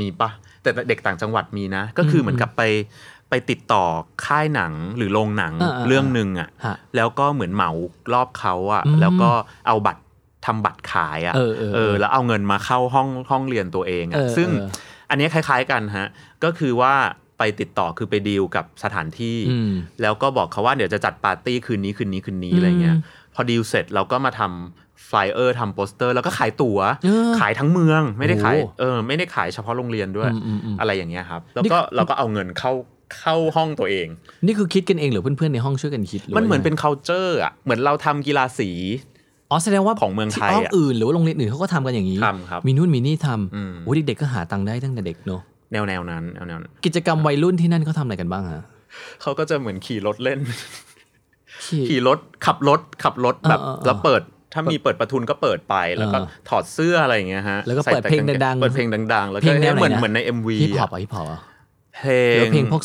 [0.00, 0.30] มีปะ
[0.62, 2.62] แต่เด็กต่างจังหวัดมีนะ ก็คือเหมือนกับไป
[3.30, 3.84] ไปติดต่อ
[4.26, 7.70] ค่ายหนังหรือโรงหนังอ่าๆเรื่องหนึ่งอะฮะแล้วก็เหมือนเหมา
[8.12, 9.30] รอบเขาอะอืมแล้วก็
[9.66, 10.02] เอาบัตร
[10.46, 14.68] ทำบัตรขายอะเออเออเออ แล้วเอาเงินมาเข้าห้องห้องเรียนตัวเองเออะอซึ่งเออ
[15.10, 16.06] อันนี้คล้าย ๆกันฮะ
[16.44, 16.94] ก็คือว่า
[17.38, 22.96] ไปติดต่อคือไปดีลกับสถานที่อืมแล้วก็บอกเขาว่าเดี๋ยวจะจัดปาร์ตี้คืนนี้คืนนี้คืนนี้อืมอะไรเงี้ย
[23.34, 32.72] พอดีลเสร็จเราก็มาทำ flyer ทำโปสเตอร์ แล้วก็ขายตั๋วเออขายทั้งเมืองไม่ได้ขายโอ้เออไม่ได้ขายเฉพาะโรงเรียนด้วยอืมอืมอืมอะไรอย่างเงี้ยครับ แล้วนี่ก็เราก็เอาเงินเข้า
[33.16, 34.08] เข้าห้องตัวเอง
[34.46, 38.70] นี่คือคิดกันเองหรือเพื่อนๆในห้องช่วยกันคิดรืมันเหมือนว่าเป็น culture อะเหมือนเราทำกีฬาสี
[39.50, 45.40] อ๋อแสดงว่าของเมืองไทยที่ห้องอะอื่นหรือว่าโรงเรียนอื่นเขาก็ทำกันอย่างนี้ทำครับมีนู่นมีนี่ทอืมำโอ้เด็กๆก็หาตังค์ได้ตั้งแต่เด็กเนอะ
[45.72, 48.64] แนวแนวนั้นแนวแนวนั้นกิจกรรมวัยรุ่นที่นั่นเขาทำอะไรกันบ้างฮะ
[49.22, 50.38] เขาก็จะเหมือนขี่รถเล่น
[51.64, 61.40] ขี่ขี่รถขับรถขับรถแบบเออเออเออแล้วเปิดถ้ามีเปิดประทุนก็เปิดไปแล้วก็เออถอดเสื้ออะไรอย่างเงี้ยฮะแล้วก็ใส่เปิดแต่เพลงกาเกดังๆเปิดเพลงดังๆ แล้วเพลก็งแนวไหนเหมือนนะเหมือนใน MV ฮิปฮอปอะอะฮิปฮอปอะ
[61.98, 62.82] เพลหรืองว่าเพลงพวก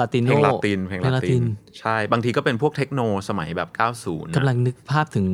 [0.00, 1.44] ลาติโนเพลงลาตินเพลงเพลงลาลาติตินน
[1.80, 5.26] ใช่ บางทีก็เป็นพวกเทคโนสมัยแบบ 90นะกำลังนึกภาพถึง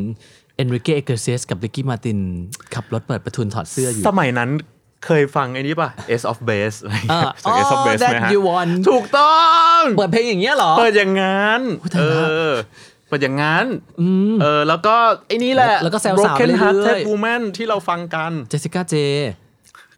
[0.56, 2.18] เอนริเกอิเกลเซียสกับริกกี้มาร์ติน
[2.74, 4.50] ขับรถเปิดประทุนถอดเสื้ออยู่ สมัยนั้น
[5.06, 5.88] เคยฟังไอ้นี้ป่ะ
[6.20, 9.42] S of Base อะไรอย่างอ่าเงี้ยจาก S of Base that ไหมฮะ you want ถูกต้อ
[9.78, 12.52] ง เปิดเพลงอย่างเงี้ยเหรอ เปิดอย่างงั้นอุ๊ยตายเอละอ
[13.08, 13.66] เปิดอย่างงั้น
[14.00, 14.94] อืมเออแล้วก็
[15.28, 18.94] ไอ้นี้แหละ แล้วก็แซวสาว Broken ไปเรื่อยๆ Hearted Woman ที่เราฟังกันเจสสิก้าเจ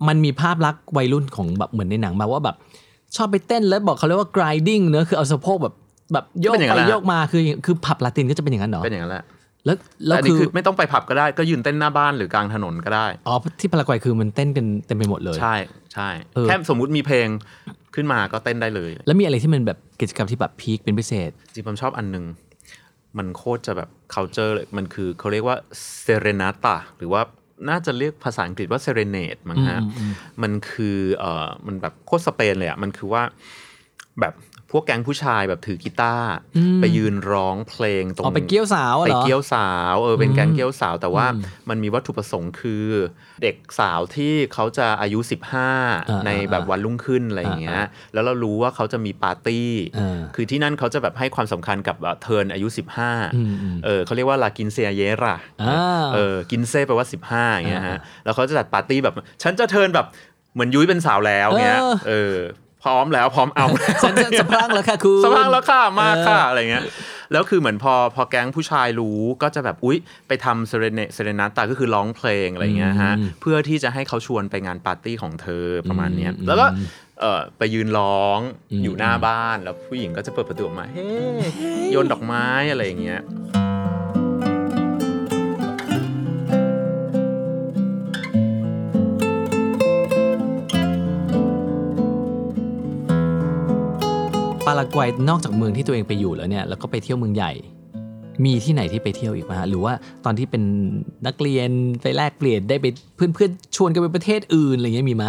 [0.09, 2.57] มันมีภาพลักษณ์วัยรุ่นของแบบเหมือนในหนังมาว่าแบบ
[3.17, 5.75] ชอบไปเต้นแล้วบอกเขาเรียกว่า grinding เนอะคือเอาสะโพกแบบ
[6.13, 9.25] แบบโยกเป็นอย่างนั้ไปนแหละโยกมาคือคือผับลาตินก็จะเป็นอย่างนั้นเหรอเป็นอย่างนั้นแหละ
[9.67, 15.55] แล้วแล้แต่วอันนี้คือคือไม่ต้องไปผับก็ได้ก็ยืนเต้นหน้าบ้านหรือกลางถนนก็ได้อ๋อที่พารากวัยคือมันเต้นกันเต็มไปหมดเลยใช่
[15.95, 17.29] ใช่เออแค่สมมุติมีเพลง
[17.95, 22.25] ขึ้นมาก็เต้นได้เลย แล้วมีอะไรที่มันแบบกิจกรรมที่แบบพีคเป็นพิเศษจริงๆผมชอบอันหนึง
[23.19, 25.57] มันโคตรจะแบบ culture เลยมันคือเขาเรียกว่า
[26.05, 27.23] serenata หรือว่า
[27.69, 29.81] น่าจะเรียกภาษาอังกฤษว่า serenade มั้งฮะ
[30.43, 33.23] มันคือเอ่อมันแบบโคตรสเปนเลยอะมันคือว่า
[34.21, 36.29] แบบพ วกแก๊งผู้ชายแบบถือกีตาร์
[36.81, 41.27] ไปยืนร้องเพลงตรงอ๋อไปเกี้ยวสาวอะไปเหรอเกี้ยวสาวเออเป็นแก๊งเกี้ยวสาว แต่ว่า
[41.69, 42.85] มันมีวัตถุประสงค์คือ
[43.43, 45.71] เด็กสาวที่เขาจะอายุอ่า
[46.23, 60.07] 15 ในแบบวันรุ่งขึ้นอะไรอย่างเงี้ยแล้วเรารู้ว่าเขาจะมีปาร์ตี้อ่าคือที่นั่นเขาจะแบบให้ความสำคัญกับ turn อายุอืมอืม15เออเขาเรียกว่า la quinceañera อ่าเออ quince แปลว่า 15อย่างเงี้ยฮะแล้วเขาจะจัดปาร์ตี้แบบ ฉันจะ turn แบบ
[60.55, 62.37] เหมือนยุ้ยเป็นสาวแล้วเงี้ยเออเออ
[62.85, 63.67] พร้อมแล้วพร้อมเอา
[64.03, 66.85] ฉันจะสะพรั่งแล้วค่ะคุณสะพรั่งแล้วค่ะมาค่ะอะไรเงี้ย
[67.33, 76.67] แล้วคือเหมือนพอพอแก๊งผู้ชายรู้ก็จะแบบอุ๊ย ไปทำเซเรเนเซเรนาตาก็คือร้องเพลงอะไรเงี้ยฮะอืมเพื่อที่จะให้เขาชวนไปงานปาร์ตี้ของเธอประมาณเนี้ยอืมแล้วก็
[77.21, 78.39] เออไปยืนร้อง
[78.73, 81.07] อืมอยู่หน้าบ้านแล้วผู้หญิงก็จะเปิดประตูออกมาเฮ้
[81.93, 83.21] โยนดอกไม้อะไรอย่างเงี้ย
[94.67, 97.53] ปารากวัยนอกจากเมืองที่ตัวเองไปอยู่แล้วเนี่ยแล้วก็ไปเที่ยวเมืองใหญ่
[98.45, 99.93] มีที่ไหนที่ไปเที่ยวอีกไหมฮะหรือว่า
[100.25, 100.63] ตอนที่เป็น
[101.27, 101.71] นักเรียน
[102.03, 105.25] ไปแลกเปลี่ยนได้ไปเพื่อนๆชวนกันไปประเทศอื่นอะไรเงี้ยมีไหม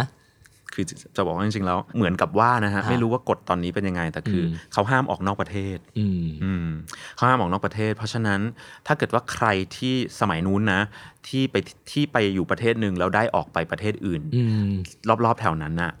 [0.74, 0.84] คือ
[1.16, 6.68] จะบอกว่าจริงๆแล้วเหมือนกับว่านะฮะฮะไม่รู้ว่ากฎตอนนี้เป็นยังไงแต่คืออมเขาห้ามออกนอกประเทศอืมอืม
[7.16, 8.40] เขาห้ามออกนอกประเทศ เพราะฉะนั้น
[8.86, 9.46] ถ้าเกิดว่าใคร
[9.76, 10.80] ที่สมัยนู้นนะ
[11.28, 11.56] ที่ไป
[11.92, 14.72] ที่ไปอยู่ประเทศหนึ่งแล้วได้ออกไปประเทศอื่นอืม
[15.24, 15.92] รอบๆแถวนั้นน่ะ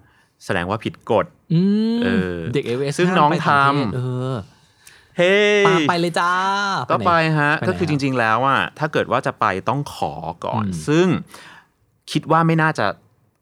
[0.44, 1.60] แสดงว่าผิดกฎอื
[1.96, 4.00] มเออเด็กเอเวสซึ่งน้องทำเอ
[4.32, 4.34] อ
[5.18, 5.36] เฮ้
[5.68, 6.32] ปาไปเลยจ้า
[6.90, 10.12] ก็ไปฮะไปไหนก็คือจริง ๆ แล้วอะถ้าเกิดว่าจะไปต้องขอ
[10.44, 11.06] ก่อนอืมซึ่ง
[12.12, 12.86] คิดว่าไม่น่าจะ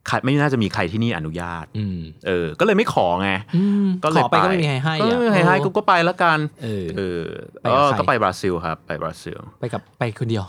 [0.08, 7.22] ใครไม่น่าจะมีใครที่นี่อนุญาตอืมเออ ก็เลยไม่ขอไงอืมก็เลยขอไปก็ไม่มีใครให้ก็อะไม่มีใครให้กูก็ไปแล้วกันเออเออ
[7.60, 10.44] ไปกับเออใครก็ไปบราซิลครับ ไปบราซิล ไปกับไปคนเดียว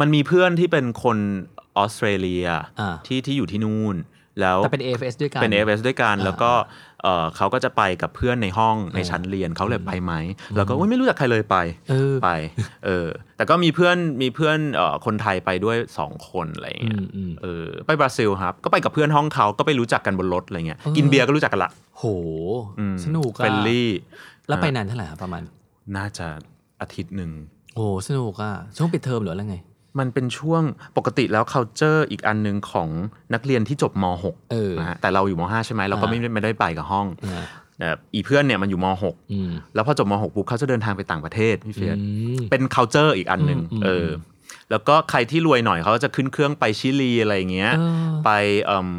[0.00, 1.18] มันมีเพื่อนที่เป็นคน
[1.76, 2.46] ออสเตรเลีย
[2.80, 3.96] อ่าที่ที่อยู่ที่นู่น
[4.40, 6.50] แล้วแต่เป็น AFS ด้วยกันเป็น AFS ด้วยกันอ่าแล้วก็
[7.02, 10.12] เออเขาก็จะไปกับเพื่อนในห้องในเออชั้นเรียนเขาเลยไปไหม
[10.56, 11.56] แล้วก็อุ๊ยไม่รู้จักใครเลยไป
[11.90, 12.30] เออไป
[12.86, 22.04] เออแต่ก็มีเพื่อนมีเพื่อนเอ่อคนไทยไปด้วยสองคนอะไรอย่างอืเงี้ยมอืมเออไปบราซิลครับ ก็ไปกับเพื่อนห้องเขาก็ไปรู้จักกันบนรถอะไรเงี้ยเออกินเบียร์ก็รู้จักกันละโห
[22.78, 23.90] อืมสนุกอะ friendly
[24.48, 25.42] แล้วไปนานเท่าไหร่อะประมาณ
[25.96, 26.26] น่าจะ
[26.80, 27.30] อาทิตย์หนึ่ง
[27.74, 29.58] โอ้สนุกอะช่วงปิดเทอมเหรืออะไรไง
[29.98, 30.62] มันเป็นช่วง
[30.96, 32.88] ปกติแล้ว culture อีกอันหนึ่งของ
[33.34, 34.04] นักเรียนที่จบม
[34.50, 37.44] เออ .6 นะฮะแต่เราอยู่ม .5 ใช่ไหมเราก็ไม่ได้ไม่ได้ไปกับห้องอ่า
[37.78, 38.86] แต่อีเพื่อนเนี่ยมันอยู่ม
[39.32, 42.06] อืม .6 แล้วพอจบม .6 ปุ๊บเขาจะเดินทางไปต่างประเทศพี่เฟียสอื
[42.36, 44.08] มเป็น culture อีกอันหนึ่งอืมเออ
[44.70, 48.30] แล้วก็ใครที่รวยหน่อยเขาก็จะขึ้นเครื่องไปชิลีอะไรอย่างเงี้ยเออไป
[48.64, 48.90] เอิ่ม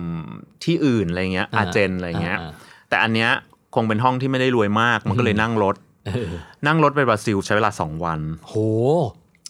[0.64, 2.52] ที่อื่นอะไรเงี้ยอ่าอาร์เจนอะไรเงี้ยอ่า
[2.90, 3.30] แต่อันเนี้ย
[3.76, 5.76] คงเป็นห้องที่ไม่ได้รวยมาก มันก็เลยนั่งรถ
[6.08, 6.32] เออ
[6.68, 8.54] นั่งรถไปบราซิลใช้เวลาสองวัน โห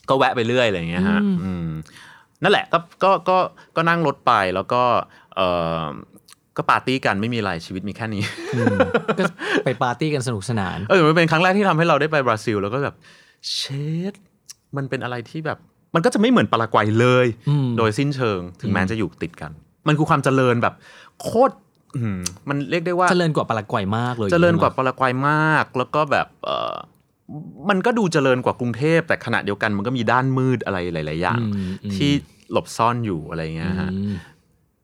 [0.09, 1.69] ก็แวะไปเรื่อยอะไรอย่างเงี้ยฮะอืมอืม
[2.43, 3.37] นั่นแหละก็ก็ก็
[3.75, 4.81] ก็นั่งรถไปแล้วก็
[5.35, 5.41] เอ
[5.81, 5.83] อ
[6.57, 8.23] ก็ปาร์ตี้กันไม่มีอะไรชีวิตมีแค่นี้
[8.55, 8.77] อืม
[9.19, 9.23] ก็
[9.65, 12.95] ไปปาร์ตี้กันสนุกสนานเออมันเป็นครั้งแรกที่ทำให้เราได้ไปบราซิล แล้วก็แบบ
[13.51, 13.59] เช
[14.11, 14.13] ด
[14.77, 15.57] มันเป็นอะไรที่แบบ
[15.95, 19.51] มันก็จะไม่เหมือนปารากวัยเลยอืมโดยสิ้นเชิงถึงแม้จะอยู่ติดกัน
[19.87, 20.73] มันคือความเจริญแบบ
[21.21, 21.55] โคตร
[21.95, 26.75] อืมมันเรียกได้ว่าเจริญกว่าปารากวัยมากเลยเจริญกว่าปารากวัยมาก แล้วก็แบบเออ
[27.69, 32.11] มันก็ดูเจริญกว่ากรุงเทพ แต่ขณะเดียวกันมันก็มีด้านมืดอะไรหลาย ๆ อย่างอืมอืมที่
[32.51, 34.15] หลบซ่อนอยู่อะไรเงี้ยฮะอืม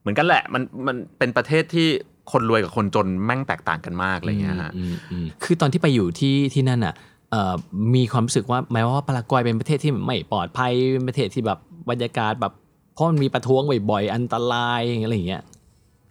[0.02, 1.88] เหมือนกันแหละมันมันเป็นประเทศที่
[2.32, 6.94] คนรวยกับคนจนแม่งแตกต่างกันมากอะไรเงี้ยฮะอืมอืมคือตอนที่ไปอยู่ที่ที่นั่นอะ
[7.32, 7.54] เอ่อ
[7.96, 12.54] มีความรู้สึกว่าแม้ว่าปารากวัยเป็นประเทศที่ไม่ปลอดภัยเป็นประเทศที่แบบบรรยากาศแบบ
[12.94, 15.42] เพราะมันมีประท้วงบ่อยๆอันตรายอะไรอย่างเงี้ย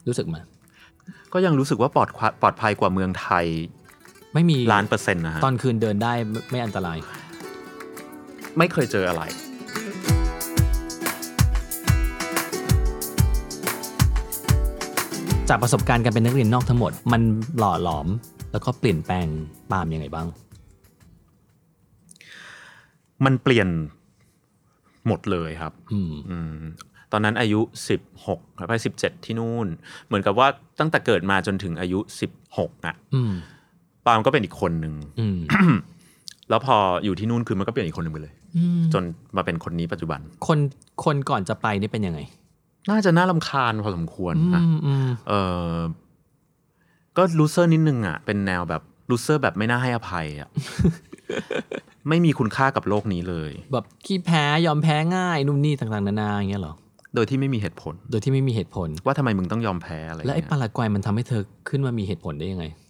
[0.09, 0.37] รู้สึกไหม
[1.33, 3.47] ก็ยังรู้สึกว่าปลอดควปลอดภัยกว่าเมืองไทย
[4.35, 6.99] ไม่มีล้านเปอร์เซ็นต์นะฮะตอนคืนเดินได้ไม่ไม่อันตราย
[8.59, 9.23] ไม่เคยเจออะไร
[15.49, 17.23] จากประสบการณ์การเป็นนักเรียนนอกทั้งหมด มัน
[17.59, 18.09] หล่อหลอม
[18.53, 19.27] แล้วก็เปลี่ยนแปลง
[19.71, 20.27] ปาล์มยังไงบ้าง
[23.25, 23.68] มันเปลี่ยน
[25.07, 26.55] หมดเลยครับ อืมอืม
[27.12, 27.61] ตอนนั้นอายุ
[28.11, 29.66] 16ครับไป17 ที่นู่น
[30.07, 30.49] เหมือนกับว่า
[30.81, 31.99] ตั้งแต่เกิดมาจนถึงอายุ
[32.42, 33.33] 16อะอืม
[34.07, 35.38] ปาล์มก็เป็นอีกคนหนึ่งอืม
[36.51, 39.03] แล้วพออยู่ที่นู่นคือมันก็เปลี่ยนอีกคนหนึ่งไปเลยอืมจน
[39.37, 40.59] มาเป็นคนนี้ปัจจุบัน คน
[41.05, 42.21] คนก่อนจะไปนี่เป็นยังไง
[42.91, 45.33] น่าจะน่าลำคาญพอสมควรอืนะมอืมเอ
[45.75, 45.77] อ
[47.17, 50.49] ก็ลูเซอร์นิดนึงอะ เป็นแนวแบบloser แบบไม่น่าให้อภัยอะ
[52.09, 56.75] ไม่มีคุณค่ากับโลกนี้เลย แบบขี้แพ้ยอมแพ้ง่ายนู่นนี่ต่างๆนานาอย่างเงี้ยเหรอ
[57.15, 62.82] โดยที่ไม่มีเหตุผล โดยที่ไม่มีเหตุผล ว่าทำไมมึงต้องยอมแพ้อะไร และไอ้เงี้ยปารากวัยมันทำให้เธอขึ้นมามีเหตุผลได้ยังไงเพ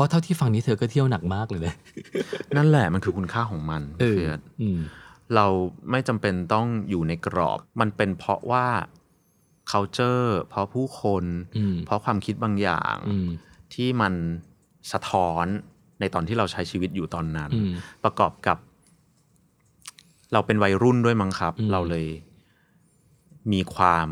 [0.00, 1.74] ราะเท่าที่ฟังนี้เธอก็เที่ยวหนักมากเลยนะ
[2.56, 4.78] นั่นแหละมันคือคุณค่าของมันเออเฟียสอืม
[5.34, 5.46] เรา
[5.90, 8.66] ไม่จำเป็นต้องอยู่ในกรอบ มันเป็นเพราะว่า
[9.70, 11.24] culture เพราะผู้คน
[11.56, 13.28] อืมเพราะความคิดบางอย่างอืม
[13.74, 14.14] ที่มัน
[14.92, 15.46] สะท้อน
[16.00, 17.72] ในตอนที่เราใช้ชีวิตอยู่ตอนนั้นอืม
[18.04, 18.58] ประกอบกับ
[20.32, 22.06] เราเป็นวัยรุ่นด้วยมั้งครับอืมเราเลย
[23.52, 24.08] มีความ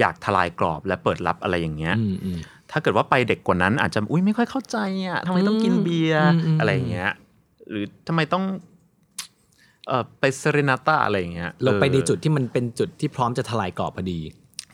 [0.00, 2.38] อยากทลายกรอบและเปิดรับอะไรอย่างเงี้ยอืมอืม
[2.72, 7.10] ถ้าเกิดว่าไปเด็กกว่านั้น อาจจะอุ้ยไม่ค่อยเข้าใจอะทำไมต้องกินเบียร์อืมอืมอะไรอย่างเงี้ย
[7.70, 8.44] หรือทำไมต้อง
[9.88, 14.20] เออไปเซเรนาต้าอะไรอย่างเงี้ยเราไปออในจุดที่มันเป็นจุดที่พร้อมจะทลายกรอบพอดี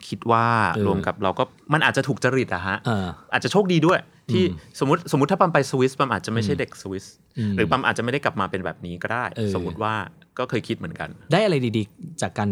[0.09, 3.99] คิดว่าเออรวมกับเราก็มันอาจจะถูกจริตอะฮะเอออาจจะโชคดีด้วย
[4.33, 4.45] ที่
[4.81, 7.05] สมมติสมมติถ้าปั๊มไปสวิสปั๊มอาจจะไม่ใช่เด็กสวิส
[7.39, 9.95] อืมหรือปั๊มอาจจะไม่ได้กลับมาเป็นแบบนี้ก็ได้เออสมมติว่า
[10.39, 12.51] ก็เคยคิดเหมือนกัน ได้อะไรดีๆ จากการ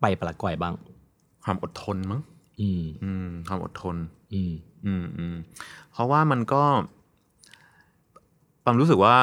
[0.00, 0.74] ไปปารากวัยบ้าง
[1.44, 2.20] ความอดทนมั้ง
[2.60, 3.96] อืม อืมความอดทน
[4.34, 4.52] อืม
[4.86, 5.36] อืมอืม
[5.92, 6.62] เพราะว่ามันก็
[8.64, 9.16] ปั๊มรู้สึกว่า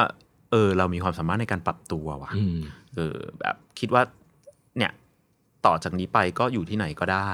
[0.50, 2.58] เออ เรามีความสามารถในการปรับตัวว่ะอืม
[2.94, 4.02] เออ แบบคิดว่า
[4.78, 4.92] เนี่ย
[5.66, 7.30] ต่อจากนี้ไปก็อยู่ที่ไหนก็ได้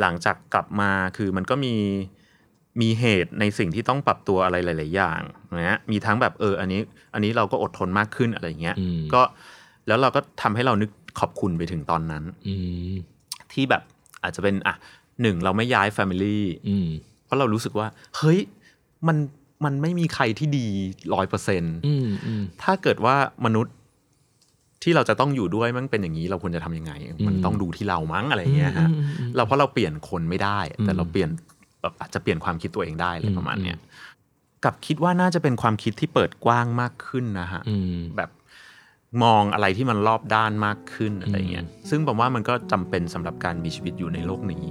[0.00, 1.74] หลังจากกลับมาคือมันก็มี
[2.80, 5.20] มีเหตุในสิ่งที่ต้องปรับตัวอะไรหลาย ๆ อย่าง
[5.58, 6.80] นะฮะมีทั้งแบบเออ อันนี้
[7.14, 9.22] อันนี้เราก็อดทนมากขึ้นอะไรเงี้ย อืม ก็
[9.86, 12.54] แล้วเราก็ทำให้เรานึกขอบคุณไปถึงตอนนั้น อื
[12.92, 12.94] ม
[13.52, 13.82] ที่แบบ
[14.22, 14.74] อาจจะเป็นอะ
[15.22, 16.88] หนึ่งเราไม่ย้ายแฟมิลี่อืม
[17.24, 18.40] เพราะเรารู้สึกว่า เฮ้ย
[19.06, 19.16] มัน
[19.64, 20.66] มันไม่มีใครที่ดี
[21.14, 23.74] ร้อยเปอร์เซ็นต์อืมอืม ถ้าเกิดว่ามนุษย์
[24.82, 26.92] ที่เราจะต้องอยู่ด้วยมันเป็นอย่างนี้เราควรจะทำยังไง
[27.26, 28.88] มันต้องดูที่เรามั้งอะไรเงี้ยฮะ
[29.36, 31.30] เราเพราะเราเปลี่ยนคนไม่ได้ แต่เราเปลี่ยน
[31.80, 33.78] แบบอาจจะเปลี่ยนความคิดตัวเองได้อะไรประมาณเนี้ย
[34.64, 38.30] กับคิดว่าน่าจะเป็นความคิดที่เปิดกว้างมากขึ้นนะฮะอืม แบบ
[39.22, 44.66] มองอะไรที่มันรอบด้านมากขึ้นอะไรเงี้ยซึ่งผมว่ามันก็จำเป็นสำหรับการมีชีวิตอยู่ในโลกนี้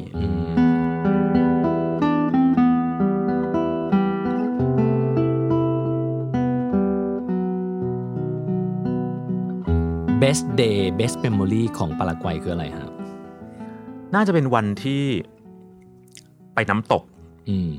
[10.21, 12.89] best day best memory ของปารากวัยคืออะไรฮะ
[14.15, 15.03] น่าจะเป็นวันที่
[16.53, 17.03] ไปน้ำตก
[17.49, 17.69] อืม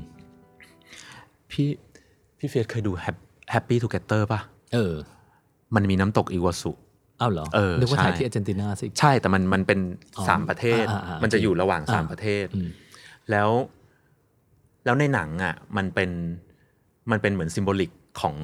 [1.51, 1.67] พี่
[2.37, 2.91] พี่เฟียสเคยดู
[3.53, 4.39] Happy Together ป่ะ
[4.73, 4.93] เออ
[5.75, 6.71] มันมีน้ำตกอีกวาซู
[7.19, 9.79] เอ้าเหรอเออนึกว่าใช่ถ่ายที่อาร์เจนตินาสิใช่แต่มันมันเป็น
[10.17, 12.69] อ๋อสามประเทศอ่าอ่าอ่ามันจะอยู่ระหว่างอ่าสามประเทศอืม
[13.31, 13.49] แล้ว
[14.85, 16.09] แล้วในหนังอะ มันเป็น
[17.11, 18.35] มันเป็นเหมือน symbolicของ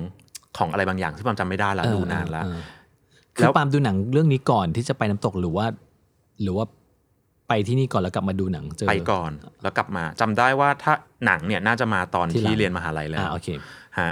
[0.57, 2.59] ของอะไรบางอย่างที่ผมจำไม่ได้ละเออดูนานละเออ
[3.39, 5.65] แล้คือวปาล์มดูหนังเรื่องนี้ก่อนที่จะไปน้ำตกหรือว่า
[6.41, 6.65] หรือว่า
[7.47, 9.31] ไปที่นี่ก่อนแล้วกลับมาดูหนังเจอไปก่อน
[9.61, 10.93] แล้วกลับมาจำได้ว่าถ้า
[11.25, 13.47] หนังเนี่ยน่าจะมาตอนที่หลัที่งเรียนมหาลัยแล้วอ่าโอเค
[13.99, 14.11] ฮะ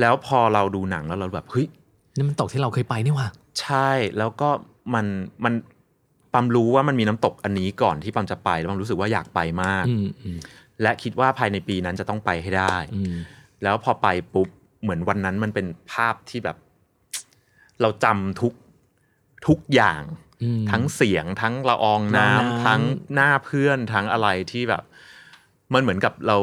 [0.00, 1.66] แล้วพอเราดูหนังแล้วเราแบบเฮ้ย
[2.16, 3.28] นี่มันตกที่เราเคยไปนี่หว่า
[3.60, 4.48] ใช่แล้วก็
[4.94, 5.06] มัน
[5.44, 5.54] มัน
[6.32, 10.38] ปั๊มรู้ว่ามันมีน้ำตกอันนี้ก่อนที่ปั๊มจะไปแล้วปั๊มรู้สึกว่าอยากไปมากอืมอืม
[10.82, 13.14] และคิดว่าภายในปีนั้นจะต้องไปให้ได้อืม
[13.62, 14.48] แล้วพอไปปุ๊บ
[14.82, 16.56] เหมือนวันนั้นมันเป็นภาพที่แบบ
[17.80, 18.52] เราจำทุก
[19.46, 20.02] ทุกอย่าง
[20.42, 22.80] อืมทั้งเสียงทั้งละอองละอองน้ำน้ำทั้ง
[23.14, 24.82] หน้าเพื่อนทั้งอะไรที่แบบ
[25.72, 26.36] มันเหมือนกับเรา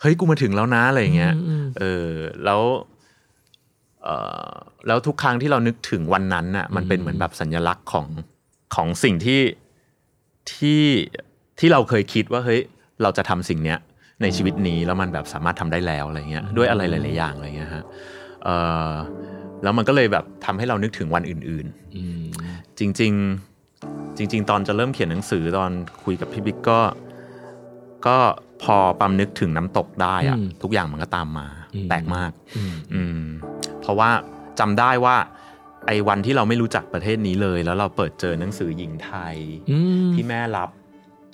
[0.00, 2.08] เฮ้ยกูมาถึงแล้วนะอะไรอย่างเงี้ยอืมเออ
[2.44, 2.89] แล้วเออ
[4.86, 8.06] แล้วทุกครั้งที่เรานึกถึงวันนั้นน่ะมันเป็นเหมือนแบบสัญลักษณ์ของ
[8.74, 9.40] ของสิ่งที่
[10.52, 10.82] ที่
[11.58, 12.60] ที่เราเคยคิดว่าเฮ้ย
[13.02, 13.78] เราจะทำสิ่งเนี้ย
[14.22, 17.84] ในชีวิตนี้แล้วมันแบบสามารถทำได้แล้วอะไรเงี้ยด้วยอะไรหลาย ๆ อย่างอะไรเงี้ยฮะ
[18.44, 18.48] เอ
[18.90, 18.92] อ
[19.62, 22.22] แล้วมันก็เลยแบบทำให้เรานึกถึงวันอื่นๆอืม
[22.78, 23.12] จริง
[23.70, 25.70] ๆ จริง ๆ ตอนจะเริ่มเขียนหนังสือตอน
[26.04, 26.80] คุยกับพี่บิ๊กก็
[28.06, 28.16] ก็
[28.62, 33.20] พอปั๊มนึกถึงน้ำตกได้อะอืมทุกอย่างมันก็ตามมาอืมแปลกมาก อืมอืม
[33.59, 33.59] เพ
[33.90, 34.10] ราะว่า
[34.60, 35.16] จำได้ว่า
[35.86, 39.36] ไอ้วันที่เราไม่รู้จักประเทศนี้เลย แล้วเราเปิดเจอหนังสือหญิงไทย
[39.70, 40.70] อืมที่แม่รับ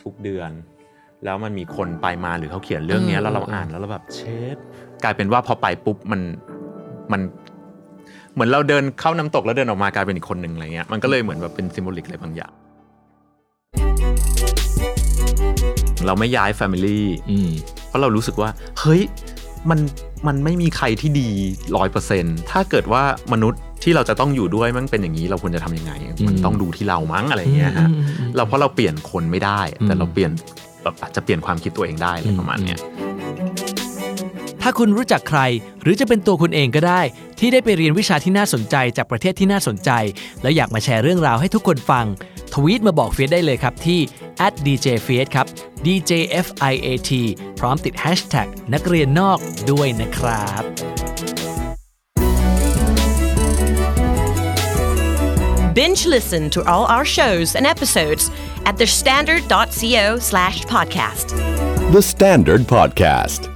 [0.02, 0.50] ทุกเดือน
[1.24, 4.20] แล้วมันมีคนไปมาหรือเขาเขียนเรื่องเนี้ยเออแล้วเราเอออ่านแล้วเราแบบเช
[4.54, 4.56] ด
[5.02, 6.20] กลายเป็นว่าพอไปปุ๊บมัน
[7.12, 7.20] มัน
[8.34, 12.52] เหมือนเราเดินเข้าน้ำตกแล้วเดินออกมากลายเป็นอีกคนหนึ่งอะไรเงี้ยมันก็เลยเหมือนแบบเป็นซิมโบลิกอะไรบางอย่าง
[16.06, 17.50] เราไม่ย้ายแฟมิลี่อืม
[17.88, 19.02] เพราะเรารู้สึกว่า เฮ้ย
[19.70, 19.80] มัน
[20.26, 21.28] มันไม่มีใครที่ดี
[21.76, 23.02] ร้อยเปอร์เซ็นถ้าเกิดว่า
[23.32, 25.92] มนุษย์ที่เราจะต้องอยู่ด้วยมันเป็นอย่างนี้เราควรจะทำยังไง
[26.28, 30.30] มันต้องดูที่เรามั้งอะไรเงี้ยฮะอืมอืมอืมเราเพราะเราเปลี่ยนคนไม่ได้ แต่อืมเราเปลี่ยน
[30.82, 32.78] แบบอาจจะเปลี่ยนความคิดตัวเองได้อะไรประมาณเนี้ย
[34.62, 35.40] ถ้าคุณรู้จักใคร
[35.82, 37.00] หรือจะเป็นตัวคุณเองก็ได้
[37.38, 39.90] ที่ได้ไปเรียนวิชาที่น่าสนใจจากประเทศที่น่าสนใจ
[40.42, 42.06] แล้วอยากมาแชร์เรื่องราวให้ทุกคนฟัง
[42.55, 43.99] ทวีตมาบอกเฟียสได้เลยครับที่
[44.65, 45.47] @djfiat ครับ
[45.85, 47.11] djfiat
[47.59, 49.39] พร้อมติด hashtag นักเรียนนอก
[49.71, 50.63] ด้วยนะครับ
[55.77, 58.29] Binge listen to all our shows and episodes
[58.65, 61.27] at thestandard.co slash podcast.
[61.93, 63.47] The Standard Podcast.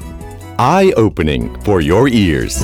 [0.58, 2.64] Eye opening for your ears.